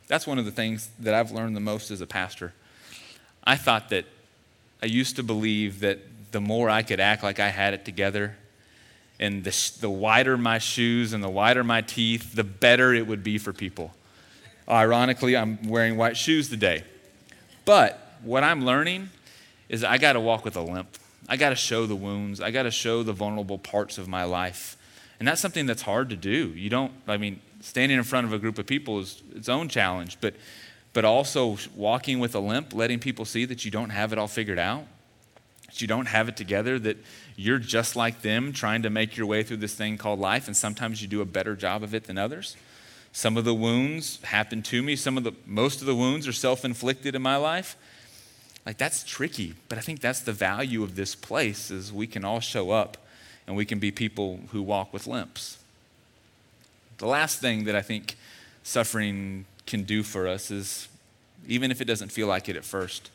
That's 0.09 0.27
one 0.27 0.39
of 0.39 0.47
the 0.47 0.51
things 0.51 0.89
that 0.99 1.13
I've 1.13 1.31
learned 1.31 1.55
the 1.55 1.61
most 1.61 1.91
as 1.91 2.01
a 2.01 2.07
pastor. 2.07 2.55
I 3.45 3.57
thought 3.57 3.91
that 3.91 4.07
I 4.83 4.87
used 4.87 5.17
to 5.17 5.23
believe 5.23 5.81
that 5.81 5.99
the 6.33 6.41
more 6.41 6.71
I 6.71 6.83
could 6.83 7.01
act 7.01 7.23
like 7.23 7.39
I 7.39 7.49
had 7.49 7.75
it 7.75 7.85
together, 7.85 8.37
and 9.21 9.45
the, 9.45 9.73
the 9.81 9.91
wider 9.91 10.37
my 10.39 10.59
shoes 10.59 11.13
and 11.13 11.23
the 11.23 11.29
wider 11.29 11.63
my 11.63 11.83
teeth, 11.83 12.35
the 12.35 12.43
better 12.43 12.93
it 12.95 13.07
would 13.07 13.23
be 13.23 13.37
for 13.39 13.53
people. 13.53 13.95
Ironically, 14.69 15.37
I'm 15.37 15.63
wearing 15.69 15.97
white 15.97 16.17
shoes 16.17 16.49
today. 16.49 16.85
But 17.67 18.17
what 18.23 18.43
I'm 18.43 18.65
learning 18.65 19.11
is 19.69 19.85
I 19.85 19.99
got 19.99 20.15
to 20.15 20.21
walk 20.21 20.45
with 20.45 20.57
a 20.57 20.63
limp. 20.63 20.89
I 21.29 21.37
got 21.37 21.51
to 21.51 21.55
show 21.55 21.85
the 21.87 21.95
wounds. 21.95 22.41
I 22.41 22.51
got 22.51 22.63
to 22.63 22.71
show 22.71 23.03
the 23.03 23.13
vulnerable 23.13 23.59
parts 23.59 23.99
of 23.99 24.09
my 24.09 24.25
life. 24.25 24.79
And 25.19 25.29
that's 25.29 25.41
something 25.41 25.67
that's 25.67 25.83
hard 25.83 26.09
to 26.11 26.17
do. 26.17 26.49
You 26.57 26.71
don't, 26.71 26.93
I 27.07 27.19
mean, 27.19 27.41
standing 27.61 27.99
in 27.99 28.05
front 28.05 28.27
of 28.27 28.33
a 28.33 28.39
group 28.39 28.59
of 28.59 28.67
people 28.67 29.01
is 29.01 29.23
its 29.35 29.51
own 29.51 29.69
challenge, 29.69 30.17
but, 30.23 30.35
but 30.95 31.05
also 31.05 31.59
walking 31.77 32.21
with 32.21 32.35
a 32.35 32.41
limp, 32.41 32.73
letting 32.73 32.99
people 32.99 33.27
see 33.27 33.45
that 33.45 33.67
you 33.67 33.71
don't 33.71 33.91
have 33.91 34.15
it 34.15 34.19
all 34.19 34.29
figured 34.29 34.59
out, 34.59 34.87
that 35.67 35.83
you 35.83 35.87
don't 35.87 36.07
have 36.07 36.29
it 36.31 36.39
together, 36.39 36.79
that 36.79 36.97
you're 37.41 37.59
just 37.59 37.97
like 37.97 38.21
them 38.21 38.53
trying 38.53 38.83
to 38.83 38.91
make 38.91 39.17
your 39.17 39.27
way 39.27 39.43
through 39.43 39.57
this 39.57 39.75
thing 39.75 39.97
called 39.97 40.21
life, 40.21 40.47
and 40.47 40.55
sometimes 40.55 41.01
you 41.01 41.09
do 41.09 41.23
a 41.23 41.25
better 41.25 41.57
job 41.57 41.83
of 41.83 41.95
it 41.95 42.05
than 42.05 42.19
others. 42.19 42.55
Some 43.13 43.39
of 43.39 43.47
the 43.47 43.55
wounds 43.55 44.23
happen 44.25 44.61
to 44.65 44.83
me. 44.83 44.95
Some 44.95 45.17
of 45.17 45.25
the 45.25 45.33
most 45.47 45.81
of 45.81 45.87
the 45.87 45.95
wounds 45.95 46.29
are 46.29 46.35
self-inflicted 46.35 47.15
in 47.15 47.23
my 47.23 47.37
life. 47.37 47.77
Like 48.67 48.77
that's 48.77 49.03
tricky, 49.03 49.55
but 49.71 49.79
I 49.79 49.81
think 49.81 50.01
that's 50.01 50.21
the 50.21 50.35
value 50.35 50.83
of 50.83 50.97
this 50.97 51.15
place 51.15 51.71
is 51.71 51.91
we 51.91 52.07
can 52.07 52.27
all 52.27 52.41
show 52.41 52.73
up 52.73 52.99
and 53.47 53.57
we 53.57 53.65
can 53.65 53.79
be 53.79 53.91
people 53.91 54.41
who 54.51 54.61
walk 54.61 54.93
with 54.93 55.07
limps. 55.07 55.59
The 56.99 57.07
last 57.07 57.41
thing 57.41 57.65
that 57.65 57.75
I 57.75 57.81
think 57.81 58.17
suffering 58.63 59.47
can 59.67 59.85
do 59.85 60.03
for 60.03 60.29
us 60.29 60.51
is 60.51 60.89
even 61.49 61.71
if 61.71 61.81
it 61.81 61.87
doesn't 61.87 62.13
feel 62.13 62.27
like 62.27 62.51
it 62.51 62.57
at 62.57 62.67
first, 62.67 63.11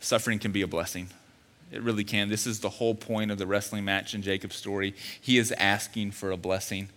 suffering 0.00 0.38
can 0.38 0.50
be 0.50 0.62
a 0.62 0.66
blessing. 0.66 1.10
It 1.72 1.82
really 1.82 2.04
can. 2.04 2.28
This 2.28 2.46
is 2.46 2.60
the 2.60 2.68
whole 2.68 2.94
point 2.94 3.30
of 3.30 3.38
the 3.38 3.46
wrestling 3.46 3.84
match 3.84 4.14
in 4.14 4.22
Jacob's 4.22 4.56
story. 4.56 4.94
He 5.20 5.38
is 5.38 5.52
asking 5.52 6.12
for 6.12 6.30
a 6.30 6.36
blessing. 6.36 6.88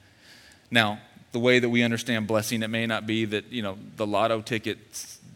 Now, 0.71 0.99
the 1.31 1.39
way 1.39 1.59
that 1.59 1.69
we 1.69 1.83
understand 1.83 2.27
blessing, 2.27 2.63
it 2.63 2.69
may 2.69 2.85
not 2.85 3.05
be 3.05 3.25
that, 3.25 3.51
you 3.51 3.61
know, 3.61 3.77
the 3.97 4.07
lotto 4.07 4.41
ticket 4.41 4.79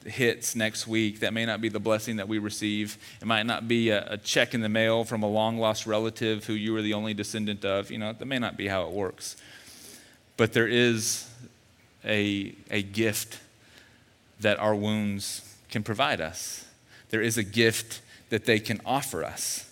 hits 0.05 0.55
next 0.55 0.87
week. 0.87 1.19
That 1.19 1.33
may 1.33 1.45
not 1.45 1.61
be 1.61 1.69
the 1.69 1.79
blessing 1.79 2.17
that 2.17 2.27
we 2.27 2.39
receive. 2.39 2.97
It 3.21 3.25
might 3.25 3.45
not 3.45 3.67
be 3.67 3.89
a, 3.89 4.13
a 4.13 4.17
check 4.17 4.53
in 4.53 4.61
the 4.61 4.69
mail 4.69 5.03
from 5.03 5.21
a 5.23 5.27
long 5.27 5.57
lost 5.57 5.85
relative 5.85 6.45
who 6.45 6.53
you 6.53 6.73
were 6.73 6.81
the 6.81 6.93
only 6.93 7.13
descendant 7.13 7.65
of. 7.65 7.91
You 7.91 7.97
know, 7.97 8.13
that 8.13 8.25
may 8.25 8.39
not 8.39 8.57
be 8.57 8.67
how 8.67 8.87
it 8.87 8.91
works. 8.91 9.37
But 10.37 10.53
there 10.53 10.67
is 10.67 11.29
a, 12.05 12.53
a 12.71 12.83
gift 12.83 13.39
that 14.39 14.59
our 14.59 14.75
wounds 14.75 15.55
can 15.69 15.83
provide 15.83 16.21
us. 16.21 16.65
There 17.09 17.21
is 17.21 17.37
a 17.37 17.43
gift 17.43 18.01
that 18.29 18.45
they 18.45 18.59
can 18.59 18.81
offer 18.85 19.23
us. 19.23 19.69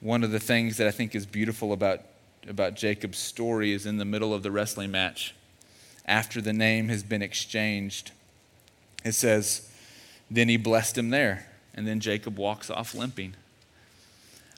One 0.00 0.22
of 0.22 0.30
the 0.30 0.38
things 0.38 0.76
that 0.76 0.86
I 0.86 0.90
think 0.90 1.14
is 1.14 1.26
beautiful 1.26 1.72
about, 1.72 2.00
about 2.48 2.74
Jacob's 2.74 3.18
story 3.18 3.72
is 3.72 3.86
in 3.86 3.98
the 3.98 4.04
middle 4.04 4.32
of 4.32 4.42
the 4.42 4.50
wrestling 4.50 4.90
match, 4.90 5.34
after 6.06 6.40
the 6.40 6.52
name 6.52 6.88
has 6.88 7.02
been 7.02 7.22
exchanged, 7.22 8.12
it 9.04 9.12
says, 9.12 9.70
Then 10.30 10.48
he 10.48 10.56
blessed 10.56 10.96
him 10.96 11.10
there, 11.10 11.46
and 11.74 11.86
then 11.86 12.00
Jacob 12.00 12.38
walks 12.38 12.70
off 12.70 12.94
limping. 12.94 13.34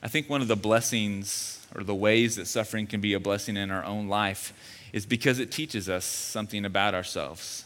I 0.03 0.07
think 0.07 0.29
one 0.29 0.41
of 0.41 0.47
the 0.47 0.55
blessings 0.55 1.65
or 1.75 1.83
the 1.83 1.95
ways 1.95 2.35
that 2.35 2.47
suffering 2.47 2.87
can 2.87 3.01
be 3.01 3.13
a 3.13 3.19
blessing 3.19 3.57
in 3.57 3.71
our 3.71 3.83
own 3.83 4.07
life 4.07 4.53
is 4.93 5.05
because 5.05 5.39
it 5.39 5.51
teaches 5.51 5.87
us 5.89 6.05
something 6.05 6.65
about 6.65 6.93
ourselves. 6.93 7.65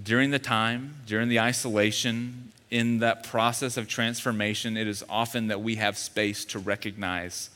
During 0.00 0.30
the 0.30 0.38
time, 0.38 0.96
during 1.06 1.28
the 1.28 1.38
isolation, 1.38 2.52
in 2.72 3.00
that 3.00 3.22
process 3.22 3.76
of 3.76 3.86
transformation, 3.86 4.78
it 4.78 4.88
is 4.88 5.04
often 5.10 5.48
that 5.48 5.60
we 5.60 5.74
have 5.74 5.98
space 5.98 6.42
to 6.46 6.58
recognize 6.58 7.50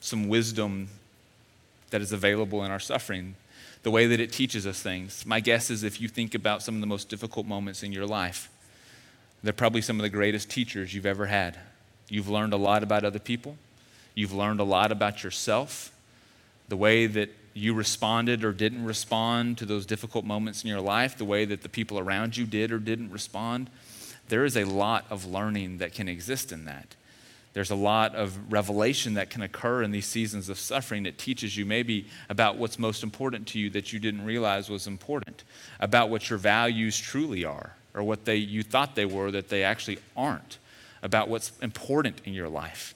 some 0.00 0.28
wisdom 0.28 0.88
that 1.90 2.00
is 2.00 2.10
available 2.10 2.64
in 2.64 2.70
our 2.70 2.80
suffering, 2.80 3.34
the 3.82 3.90
way 3.90 4.06
that 4.06 4.18
it 4.18 4.32
teaches 4.32 4.66
us 4.66 4.80
things. 4.80 5.26
My 5.26 5.40
guess 5.40 5.68
is 5.68 5.84
if 5.84 6.00
you 6.00 6.08
think 6.08 6.34
about 6.34 6.62
some 6.62 6.74
of 6.74 6.80
the 6.80 6.86
most 6.86 7.10
difficult 7.10 7.46
moments 7.46 7.82
in 7.82 7.92
your 7.92 8.06
life, 8.06 8.48
they're 9.42 9.52
probably 9.52 9.82
some 9.82 9.98
of 9.98 10.02
the 10.02 10.08
greatest 10.08 10.48
teachers 10.48 10.94
you've 10.94 11.04
ever 11.04 11.26
had. 11.26 11.58
You've 12.08 12.30
learned 12.30 12.54
a 12.54 12.56
lot 12.56 12.82
about 12.82 13.04
other 13.04 13.18
people, 13.18 13.58
you've 14.14 14.32
learned 14.32 14.60
a 14.60 14.64
lot 14.64 14.90
about 14.90 15.22
yourself, 15.22 15.92
the 16.70 16.78
way 16.78 17.06
that 17.06 17.28
you 17.52 17.74
responded 17.74 18.42
or 18.42 18.54
didn't 18.54 18.86
respond 18.86 19.58
to 19.58 19.66
those 19.66 19.84
difficult 19.84 20.24
moments 20.24 20.64
in 20.64 20.70
your 20.70 20.80
life, 20.80 21.18
the 21.18 21.26
way 21.26 21.44
that 21.44 21.60
the 21.60 21.68
people 21.68 21.98
around 21.98 22.38
you 22.38 22.46
did 22.46 22.72
or 22.72 22.78
didn't 22.78 23.10
respond 23.10 23.68
there 24.30 24.44
is 24.44 24.56
a 24.56 24.64
lot 24.64 25.04
of 25.10 25.26
learning 25.26 25.78
that 25.78 25.92
can 25.92 26.08
exist 26.08 26.52
in 26.52 26.64
that. 26.64 26.96
There's 27.52 27.70
a 27.70 27.76
lot 27.76 28.14
of 28.14 28.52
revelation 28.52 29.14
that 29.14 29.28
can 29.28 29.42
occur 29.42 29.82
in 29.82 29.90
these 29.90 30.06
seasons 30.06 30.48
of 30.48 30.58
suffering 30.58 31.02
that 31.02 31.18
teaches 31.18 31.56
you 31.56 31.66
maybe 31.66 32.06
about 32.28 32.56
what's 32.56 32.78
most 32.78 33.02
important 33.02 33.48
to 33.48 33.58
you 33.58 33.70
that 33.70 33.92
you 33.92 33.98
didn't 33.98 34.24
realize 34.24 34.70
was 34.70 34.86
important, 34.86 35.42
about 35.80 36.10
what 36.10 36.30
your 36.30 36.38
values 36.38 36.96
truly 36.96 37.44
are, 37.44 37.74
or 37.92 38.04
what 38.04 38.24
they, 38.24 38.36
you 38.36 38.62
thought 38.62 38.94
they 38.94 39.04
were 39.04 39.32
that 39.32 39.48
they 39.48 39.64
actually 39.64 39.98
aren't, 40.16 40.58
about 41.02 41.28
what's 41.28 41.52
important 41.60 42.20
in 42.24 42.32
your 42.32 42.48
life. 42.48 42.94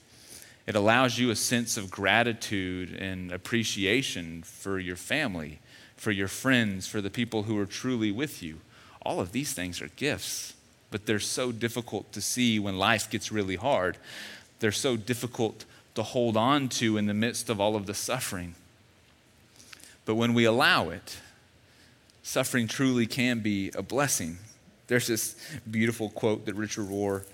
It 0.69 0.77
allows 0.77 1.19
you 1.19 1.31
a 1.31 1.37
sense 1.37 1.77
of 1.77 1.91
gratitude 1.91 2.95
and 2.95 3.33
appreciation 3.33 4.45
for 4.45 4.79
your 4.79 4.97
family, 4.97 5.59
for 5.97 6.13
your 6.13 6.29
friends, 6.29 6.87
for 6.87 7.01
the 7.01 7.11
people 7.11 7.43
who 7.43 7.59
are 7.59 7.67
truly 7.67 8.13
with 8.13 8.41
you. 8.41 8.61
All 9.03 9.21
of 9.21 9.33
these 9.33 9.53
things 9.53 9.83
are 9.83 9.89
gifts 9.89 10.55
but 10.95 11.07
they're 11.07 11.19
so 11.19 11.51
difficult 11.51 12.13
to 12.13 12.21
see 12.21 12.61
when 12.61 12.79
life 12.79 13.11
gets 13.11 13.33
really 13.33 13.57
hard. 13.57 13.97
They're 14.61 14.71
so 14.71 14.97
difficult 14.97 15.65
to 15.97 16.05
hold 16.05 16.37
on 16.37 16.69
to 16.69 16.97
in 16.97 17.07
the 17.07 17.15
midst 17.15 17.51
of 17.51 17.61
all 17.61 17.75
of 17.75 17.87
the 17.87 17.95
suffering. 17.95 18.55
But 20.05 20.15
when 20.15 20.35
we 20.35 20.45
allow 20.45 20.91
it, 20.91 21.17
suffering 22.23 22.69
truly 22.69 23.07
can 23.07 23.41
be 23.41 23.73
a 23.75 23.83
blessing. 23.83 24.39
There's 24.87 25.09
this 25.09 25.35
beautiful 25.69 26.11
quote 26.11 26.47
that 26.47 26.55
Richard 26.55 26.87
Rohr 26.87 27.25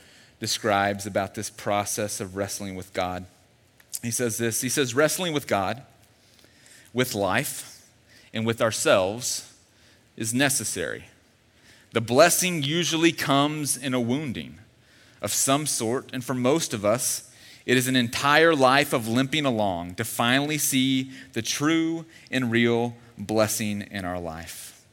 describes 0.40 1.04
about 1.04 1.34
this 1.34 1.50
process 1.50 2.18
of 2.18 2.36
wrestling 2.36 2.76
with 2.76 2.94
God. 2.94 3.26
He 4.00 4.10
says 4.10 4.38
this 4.38 4.62
He 4.62 4.70
says, 4.70 4.94
wrestling 4.94 5.34
with 5.34 5.46
God, 5.46 5.82
with 6.94 7.14
life, 7.14 7.84
and 8.32 8.46
with 8.46 8.62
ourselves 8.62 9.52
is 10.16 10.32
necessary. 10.32 11.04
The 11.92 12.00
blessing 12.00 12.62
usually 12.62 13.12
comes 13.12 13.76
in 13.76 13.94
a 13.94 14.00
wounding 14.00 14.58
of 15.20 15.32
some 15.32 15.66
sort, 15.66 16.10
and 16.12 16.24
for 16.24 16.34
most 16.34 16.72
of 16.72 16.84
us, 16.84 17.30
It 17.66 17.76
is 17.76 17.86
an 17.86 17.96
entire 17.96 18.54
life 18.54 18.92
of 18.92 19.06
limping 19.06 19.44
along 19.44 19.94
to 19.96 20.04
finally 20.04 20.58
see 20.58 21.10
the 21.34 21.42
true 21.42 22.06
and 22.30 22.50
real 22.50 22.96
blessing 23.18 23.82
in 23.90 24.04
our 24.04 24.18
life. 24.18 24.84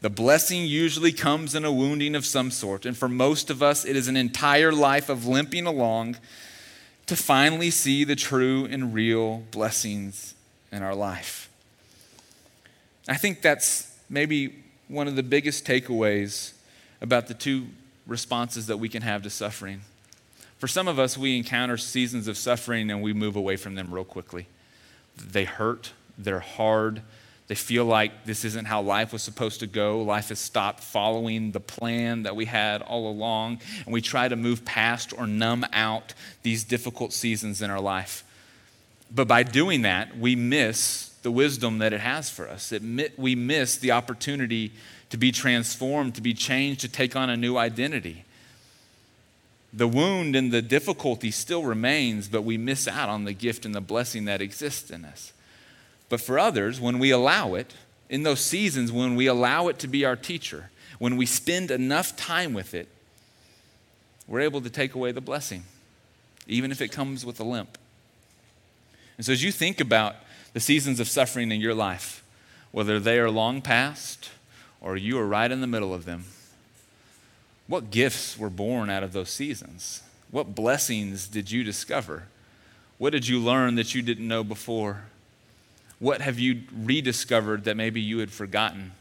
The 0.00 0.10
blessing 0.10 0.66
usually 0.66 1.12
comes 1.12 1.54
in 1.54 1.64
a 1.64 1.72
wounding 1.72 2.16
of 2.16 2.26
some 2.26 2.50
sort, 2.50 2.84
and 2.84 2.96
for 2.96 3.08
most 3.08 3.48
of 3.50 3.62
us, 3.62 3.84
it 3.84 3.94
is 3.94 4.08
an 4.08 4.16
entire 4.16 4.72
life 4.72 5.08
of 5.08 5.26
limping 5.26 5.64
along 5.64 6.16
to 7.06 7.14
finally 7.14 7.70
see 7.70 8.02
the 8.02 8.16
true 8.16 8.66
and 8.66 8.92
real 8.92 9.44
blessings 9.52 10.34
in 10.72 10.82
our 10.82 10.94
life. 10.94 11.48
I 13.08 13.16
think 13.16 13.42
that's 13.42 13.96
maybe 14.10 14.62
one 14.92 15.08
of 15.08 15.16
the 15.16 15.22
biggest 15.22 15.64
takeaways 15.64 16.52
about 17.00 17.26
the 17.26 17.34
two 17.34 17.66
responses 18.06 18.66
that 18.66 18.76
we 18.76 18.88
can 18.88 19.02
have 19.02 19.22
to 19.22 19.30
suffering. 19.30 19.80
For 20.58 20.68
some 20.68 20.86
of 20.86 20.98
us, 20.98 21.16
we 21.16 21.36
encounter 21.36 21.78
seasons 21.78 22.28
of 22.28 22.36
suffering 22.36 22.90
and 22.90 23.02
we 23.02 23.14
move 23.14 23.34
away 23.34 23.56
from 23.56 23.74
them 23.74 23.92
real 23.92 24.04
quickly. 24.04 24.46
They 25.16 25.44
hurt, 25.44 25.92
they're 26.18 26.40
hard, 26.40 27.00
they 27.48 27.54
feel 27.54 27.86
like 27.86 28.26
this 28.26 28.44
isn't 28.44 28.66
how 28.66 28.82
life 28.82 29.12
was 29.12 29.22
supposed 29.22 29.60
to 29.60 29.66
go. 29.66 30.02
Life 30.02 30.28
has 30.28 30.38
stopped 30.38 30.80
following 30.80 31.52
the 31.52 31.60
plan 31.60 32.22
that 32.22 32.36
we 32.36 32.44
had 32.44 32.82
all 32.82 33.10
along, 33.10 33.60
and 33.84 33.92
we 33.92 34.00
try 34.00 34.28
to 34.28 34.36
move 34.36 34.64
past 34.64 35.12
or 35.16 35.26
numb 35.26 35.66
out 35.72 36.14
these 36.42 36.64
difficult 36.64 37.12
seasons 37.12 37.60
in 37.60 37.70
our 37.70 37.80
life. 37.80 38.24
But 39.10 39.26
by 39.26 39.42
doing 39.42 39.82
that, 39.82 40.16
we 40.16 40.36
miss 40.36 41.11
the 41.22 41.30
wisdom 41.30 41.78
that 41.78 41.92
it 41.92 42.00
has 42.00 42.28
for 42.30 42.48
us. 42.48 42.72
It, 42.72 43.18
we 43.18 43.34
miss 43.34 43.76
the 43.76 43.92
opportunity 43.92 44.72
to 45.10 45.16
be 45.16 45.32
transformed, 45.32 46.14
to 46.16 46.20
be 46.20 46.34
changed, 46.34 46.80
to 46.80 46.88
take 46.88 47.14
on 47.14 47.30
a 47.30 47.36
new 47.36 47.56
identity. 47.56 48.24
The 49.72 49.88
wound 49.88 50.36
and 50.36 50.52
the 50.52 50.62
difficulty 50.62 51.30
still 51.30 51.64
remains, 51.64 52.28
but 52.28 52.42
we 52.42 52.58
miss 52.58 52.86
out 52.86 53.08
on 53.08 53.24
the 53.24 53.32
gift 53.32 53.64
and 53.64 53.74
the 53.74 53.80
blessing 53.80 54.26
that 54.26 54.42
exists 54.42 54.90
in 54.90 55.04
us. 55.04 55.32
But 56.08 56.20
for 56.20 56.38
others, 56.38 56.80
when 56.80 56.98
we 56.98 57.10
allow 57.10 57.54
it, 57.54 57.72
in 58.10 58.22
those 58.22 58.40
seasons 58.40 58.92
when 58.92 59.16
we 59.16 59.26
allow 59.26 59.68
it 59.68 59.78
to 59.78 59.88
be 59.88 60.04
our 60.04 60.16
teacher, 60.16 60.70
when 60.98 61.16
we 61.16 61.24
spend 61.24 61.70
enough 61.70 62.14
time 62.14 62.52
with 62.52 62.74
it, 62.74 62.86
we're 64.28 64.40
able 64.40 64.60
to 64.60 64.70
take 64.70 64.94
away 64.94 65.12
the 65.12 65.20
blessing, 65.22 65.64
even 66.46 66.70
if 66.70 66.82
it 66.82 66.88
comes 66.88 67.24
with 67.24 67.40
a 67.40 67.44
limp. 67.44 67.78
And 69.16 69.24
so, 69.24 69.32
as 69.32 69.42
you 69.42 69.50
think 69.50 69.80
about 69.80 70.16
the 70.52 70.60
seasons 70.60 71.00
of 71.00 71.08
suffering 71.08 71.50
in 71.50 71.60
your 71.60 71.74
life, 71.74 72.22
whether 72.70 73.00
they 73.00 73.18
are 73.18 73.30
long 73.30 73.62
past 73.62 74.30
or 74.80 74.96
you 74.96 75.18
are 75.18 75.26
right 75.26 75.50
in 75.50 75.60
the 75.60 75.66
middle 75.66 75.94
of 75.94 76.04
them, 76.04 76.24
what 77.66 77.90
gifts 77.90 78.38
were 78.38 78.50
born 78.50 78.90
out 78.90 79.02
of 79.02 79.12
those 79.12 79.30
seasons? 79.30 80.02
What 80.30 80.54
blessings 80.54 81.28
did 81.28 81.50
you 81.50 81.62
discover? 81.62 82.24
What 82.98 83.10
did 83.10 83.28
you 83.28 83.38
learn 83.38 83.76
that 83.76 83.94
you 83.94 84.02
didn't 84.02 84.26
know 84.26 84.44
before? 84.44 85.04
What 85.98 86.20
have 86.20 86.38
you 86.38 86.62
rediscovered 86.74 87.64
that 87.64 87.76
maybe 87.76 88.00
you 88.00 88.18
had 88.18 88.30
forgotten? 88.30 88.92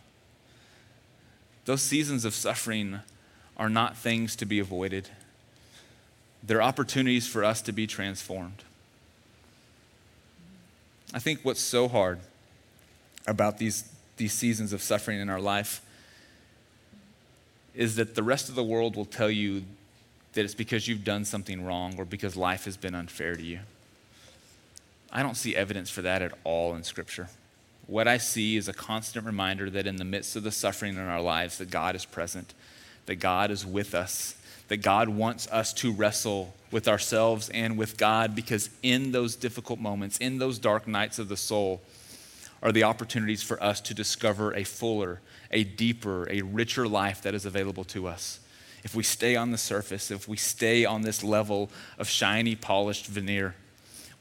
Those 1.66 1.82
seasons 1.82 2.26
of 2.26 2.34
suffering 2.34 3.00
are 3.58 3.70
not 3.70 3.98
things 3.98 4.36
to 4.38 4.46
be 4.46 4.60
avoided, 4.60 5.10
they're 6.44 6.62
opportunities 6.62 7.28
for 7.28 7.44
us 7.44 7.62
to 7.62 7.72
be 7.72 7.86
transformed. 7.86 8.64
I 11.14 11.20
think 11.20 11.42
what's 11.44 11.62
so 11.62 11.88
hard 11.88 12.20
about 13.28 13.58
these, 13.58 13.92
these 14.18 14.34
seasons 14.34 14.74
of 14.74 14.82
suffering 14.82 15.20
in 15.20 15.30
our 15.30 15.42
life 15.42 15.82
is 17.76 17.96
that 17.98 18.16
the 18.16 18.24
rest 18.24 18.50
of 18.50 18.56
the 18.56 18.64
world 18.64 18.96
will 18.96 19.06
tell 19.06 19.30
you 19.30 19.64
that 20.34 20.46
it's 20.46 20.56
because 20.56 20.88
you've 20.88 21.04
done 21.04 21.26
something 21.26 21.66
wrong 21.66 21.96
or 21.98 22.06
because 22.06 22.36
life 22.36 22.66
has 22.66 22.78
been 22.78 22.96
unfair 22.96 23.36
to 23.36 23.44
you. 23.44 23.60
I 25.12 25.24
don't 25.24 25.36
see 25.36 25.56
evidence 25.56 25.90
for 25.90 26.02
that 26.04 26.22
at 26.22 26.34
all 26.44 26.74
in 26.76 26.84
Scripture. 26.84 27.28
What 27.88 28.08
I 28.08 28.18
see 28.18 28.56
is 28.56 28.70
a 28.70 28.74
constant 28.74 29.26
reminder 29.26 29.70
that 29.70 29.86
in 29.86 29.98
the 29.98 30.06
midst 30.06 30.38
of 30.38 30.44
the 30.44 30.52
suffering 30.52 30.96
in 30.96 31.02
our 31.02 31.22
lives, 31.22 31.58
that 31.58 31.70
God 31.70 31.96
is 31.96 32.06
present, 32.06 32.54
that 33.06 33.16
God 33.16 33.52
is 33.52 33.66
with 33.66 33.94
us, 33.94 34.36
that 34.72 34.78
God 34.78 35.10
wants 35.10 35.50
us 35.52 35.74
to 35.74 35.92
wrestle 35.92 36.54
with 36.72 36.88
ourselves 36.88 37.50
and 37.50 37.78
with 37.78 37.98
God 37.98 38.34
because 38.34 38.70
in 38.82 39.12
those 39.12 39.36
difficult 39.36 39.82
moments, 39.82 40.18
in 40.20 40.38
those 40.38 40.60
dark 40.60 40.88
nights 40.88 41.20
of 41.20 41.28
the 41.28 41.36
soul, 41.36 41.82
are 42.64 42.72
the 42.72 42.84
opportunities 42.84 43.44
for 43.44 43.62
us 43.62 43.82
to 43.82 43.94
discover 43.94 44.54
a 44.54 44.64
fuller, 44.64 45.20
a 45.52 45.66
deeper, 45.66 46.26
a 46.30 46.42
richer 46.42 46.88
life 46.88 47.22
that 47.24 47.36
is 47.36 47.46
available 47.46 47.84
to 47.84 48.08
us. 48.08 48.40
If 48.82 48.96
we 48.96 49.04
stay 49.04 49.36
on 49.36 49.52
the 49.52 49.58
surface, 49.58 50.10
if 50.10 50.26
we 50.26 50.38
stay 50.38 50.86
on 50.86 51.02
this 51.02 51.22
level 51.22 51.70
of 52.00 52.08
shiny, 52.08 52.56
polished 52.56 53.08
veneer, 53.08 53.56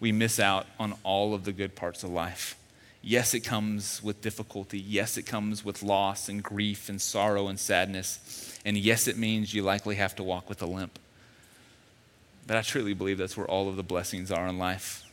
we 0.00 0.10
miss 0.10 0.40
out 0.40 0.66
on 0.80 0.94
all 1.04 1.32
of 1.32 1.44
the 1.44 1.52
good 1.52 1.76
parts 1.76 2.02
of 2.02 2.10
life. 2.10 2.56
Yes, 3.02 3.34
it 3.34 3.44
comes 3.44 4.02
with 4.02 4.20
difficulty. 4.20 4.80
Yes, 4.80 5.16
it 5.16 5.26
comes 5.26 5.64
with 5.64 5.84
loss 5.84 6.28
and 6.28 6.42
grief 6.42 6.88
and 6.88 7.00
sorrow 7.00 7.46
and 7.46 7.60
sadness. 7.60 8.49
And 8.64 8.76
yes, 8.76 9.08
it 9.08 9.16
means 9.16 9.54
you 9.54 9.62
likely 9.62 9.96
have 9.96 10.14
to 10.16 10.22
walk 10.22 10.48
with 10.48 10.62
a 10.62 10.66
limp. 10.66 10.98
But 12.46 12.56
I 12.56 12.62
truly 12.62 12.94
believe 12.94 13.18
that's 13.18 13.36
where 13.36 13.46
all 13.46 13.68
of 13.68 13.76
the 13.76 13.82
blessings 13.82 14.30
are 14.30 14.46
in 14.46 14.58
life. 14.58 15.04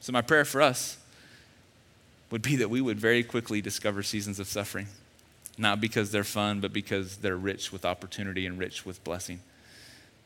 So, 0.00 0.12
my 0.12 0.22
prayer 0.22 0.44
for 0.44 0.60
us 0.60 0.98
would 2.30 2.42
be 2.42 2.56
that 2.56 2.70
we 2.70 2.80
would 2.80 2.98
very 2.98 3.22
quickly 3.22 3.60
discover 3.60 4.02
seasons 4.02 4.40
of 4.40 4.46
suffering, 4.46 4.88
not 5.56 5.80
because 5.80 6.10
they're 6.10 6.24
fun, 6.24 6.60
but 6.60 6.72
because 6.72 7.18
they're 7.18 7.36
rich 7.36 7.72
with 7.72 7.84
opportunity 7.84 8.46
and 8.46 8.58
rich 8.58 8.84
with 8.84 9.02
blessing 9.04 9.40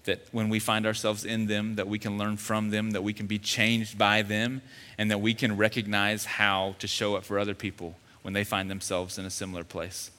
that 0.08 0.26
when 0.32 0.48
we 0.48 0.58
find 0.58 0.86
ourselves 0.86 1.26
in 1.26 1.46
them 1.46 1.74
that 1.74 1.86
we 1.86 1.98
can 1.98 2.16
learn 2.16 2.36
from 2.38 2.70
them 2.70 2.92
that 2.92 3.02
we 3.02 3.12
can 3.12 3.26
be 3.26 3.38
changed 3.38 3.98
by 3.98 4.22
them 4.22 4.62
and 4.96 5.10
that 5.10 5.20
we 5.20 5.34
can 5.34 5.54
recognize 5.54 6.24
how 6.24 6.74
to 6.78 6.86
show 6.86 7.14
up 7.14 7.24
for 7.24 7.38
other 7.38 7.54
people 7.54 7.94
when 8.22 8.32
they 8.32 8.42
find 8.42 8.70
themselves 8.70 9.18
in 9.18 9.26
a 9.26 9.30
similar 9.30 9.62
place 9.62 10.10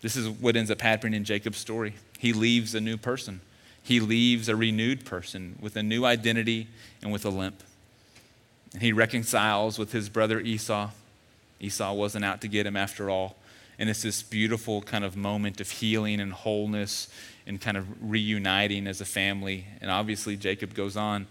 this 0.00 0.16
is 0.16 0.28
what 0.28 0.56
ends 0.56 0.70
up 0.70 0.80
happening 0.80 1.14
in 1.14 1.24
jacob's 1.24 1.58
story. 1.58 1.94
He 2.18 2.32
leaves 2.32 2.74
a 2.74 2.80
new 2.80 2.96
person. 2.96 3.40
He 3.82 4.00
leaves 4.00 4.48
a 4.48 4.56
renewed 4.56 5.04
person 5.04 5.58
with 5.60 5.76
a 5.76 5.82
new 5.82 6.04
identity 6.04 6.68
and 7.02 7.12
with 7.12 7.24
a 7.24 7.30
limp. 7.30 7.62
And 8.72 8.82
he 8.82 8.92
reconciles 8.92 9.78
with 9.78 9.92
his 9.92 10.08
brother 10.08 10.38
esau. 10.40 10.90
Esau 11.60 11.92
wasn't 11.92 12.24
out 12.24 12.40
to 12.42 12.48
get 12.48 12.66
him 12.66 12.76
after 12.76 13.10
all. 13.10 13.36
And 13.78 13.88
it's 13.88 14.02
this 14.02 14.22
beautiful 14.22 14.82
kind 14.82 15.04
of 15.04 15.16
moment 15.16 15.60
of 15.60 15.70
healing 15.70 16.20
and 16.20 16.32
wholeness 16.32 17.08
and 17.46 17.60
kind 17.60 17.76
of 17.76 17.86
reuniting 18.02 18.86
as 18.86 19.00
a 19.00 19.06
family. 19.06 19.66
And 19.80 19.90
obviously, 19.90 20.36
Jacob 20.36 20.74
goes 20.74 20.96
on 20.96 21.26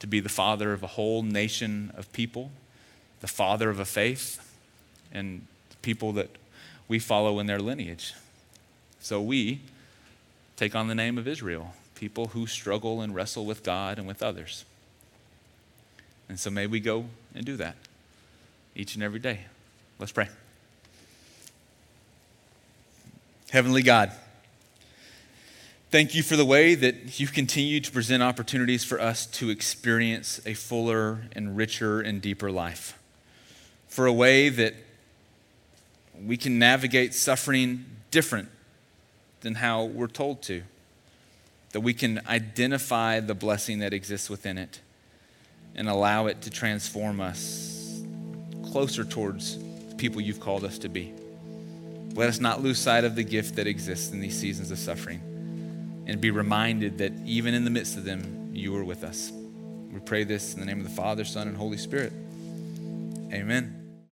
to 0.00 0.06
be 0.08 0.18
the 0.18 0.28
father 0.28 0.72
of 0.72 0.82
a 0.82 0.88
whole 0.88 1.22
nation 1.22 1.92
of 1.96 2.12
people, 2.12 2.50
the 3.20 3.28
father 3.28 3.70
of 3.70 3.78
a 3.78 3.84
faith, 3.84 4.40
and 5.12 5.46
people 5.80 6.12
that 6.14 6.28
we 6.88 6.98
follow 6.98 7.38
in 7.38 7.46
their 7.46 7.60
lineage. 7.60 8.14
So 9.00 9.20
we 9.20 9.60
take 10.56 10.74
on 10.74 10.88
the 10.88 10.94
name 10.94 11.18
of 11.18 11.26
Israel, 11.26 11.74
people 11.94 12.28
who 12.28 12.46
struggle 12.46 13.00
and 13.00 13.14
wrestle 13.14 13.44
with 13.44 13.62
God 13.62 13.98
and 13.98 14.06
with 14.06 14.22
others. 14.22 14.64
And 16.28 16.38
so 16.38 16.50
may 16.50 16.66
we 16.66 16.80
go 16.80 17.06
and 17.34 17.44
do 17.44 17.56
that 17.56 17.76
each 18.74 18.94
and 18.94 19.02
every 19.02 19.18
day. 19.18 19.40
Let's 19.98 20.12
pray. 20.12 20.28
Heavenly 23.50 23.82
God, 23.82 24.12
thank 25.90 26.14
you 26.14 26.22
for 26.22 26.36
the 26.36 26.44
way 26.44 26.74
that 26.74 27.20
you 27.20 27.26
continue 27.26 27.80
to 27.80 27.90
present 27.90 28.22
opportunities 28.22 28.82
for 28.82 28.98
us 28.98 29.26
to 29.26 29.50
experience 29.50 30.40
a 30.46 30.54
fuller 30.54 31.24
and 31.32 31.54
richer 31.56 32.00
and 32.00 32.22
deeper 32.22 32.50
life. 32.50 32.98
For 33.88 34.06
a 34.06 34.12
way 34.12 34.48
that 34.48 34.74
we 36.26 36.36
can 36.36 36.58
navigate 36.58 37.14
suffering 37.14 37.84
different 38.10 38.48
than 39.40 39.56
how 39.56 39.84
we're 39.84 40.06
told 40.06 40.42
to. 40.42 40.62
That 41.72 41.80
we 41.80 41.94
can 41.94 42.20
identify 42.26 43.20
the 43.20 43.34
blessing 43.34 43.78
that 43.78 43.92
exists 43.92 44.28
within 44.28 44.58
it 44.58 44.80
and 45.74 45.88
allow 45.88 46.26
it 46.26 46.42
to 46.42 46.50
transform 46.50 47.20
us 47.20 48.02
closer 48.70 49.04
towards 49.04 49.58
the 49.88 49.94
people 49.96 50.20
you've 50.20 50.40
called 50.40 50.64
us 50.64 50.78
to 50.78 50.88
be. 50.88 51.12
Let 52.14 52.28
us 52.28 52.40
not 52.40 52.62
lose 52.62 52.78
sight 52.78 53.04
of 53.04 53.16
the 53.16 53.24
gift 53.24 53.56
that 53.56 53.66
exists 53.66 54.12
in 54.12 54.20
these 54.20 54.38
seasons 54.38 54.70
of 54.70 54.78
suffering 54.78 55.20
and 56.06 56.20
be 56.20 56.30
reminded 56.30 56.98
that 56.98 57.12
even 57.24 57.54
in 57.54 57.64
the 57.64 57.70
midst 57.70 57.96
of 57.96 58.04
them, 58.04 58.50
you 58.52 58.76
are 58.76 58.84
with 58.84 59.02
us. 59.02 59.32
We 59.92 60.00
pray 60.00 60.24
this 60.24 60.52
in 60.54 60.60
the 60.60 60.66
name 60.66 60.78
of 60.78 60.84
the 60.84 60.90
Father, 60.90 61.24
Son, 61.24 61.48
and 61.48 61.56
Holy 61.56 61.78
Spirit. 61.78 62.12
Amen. 63.32 63.81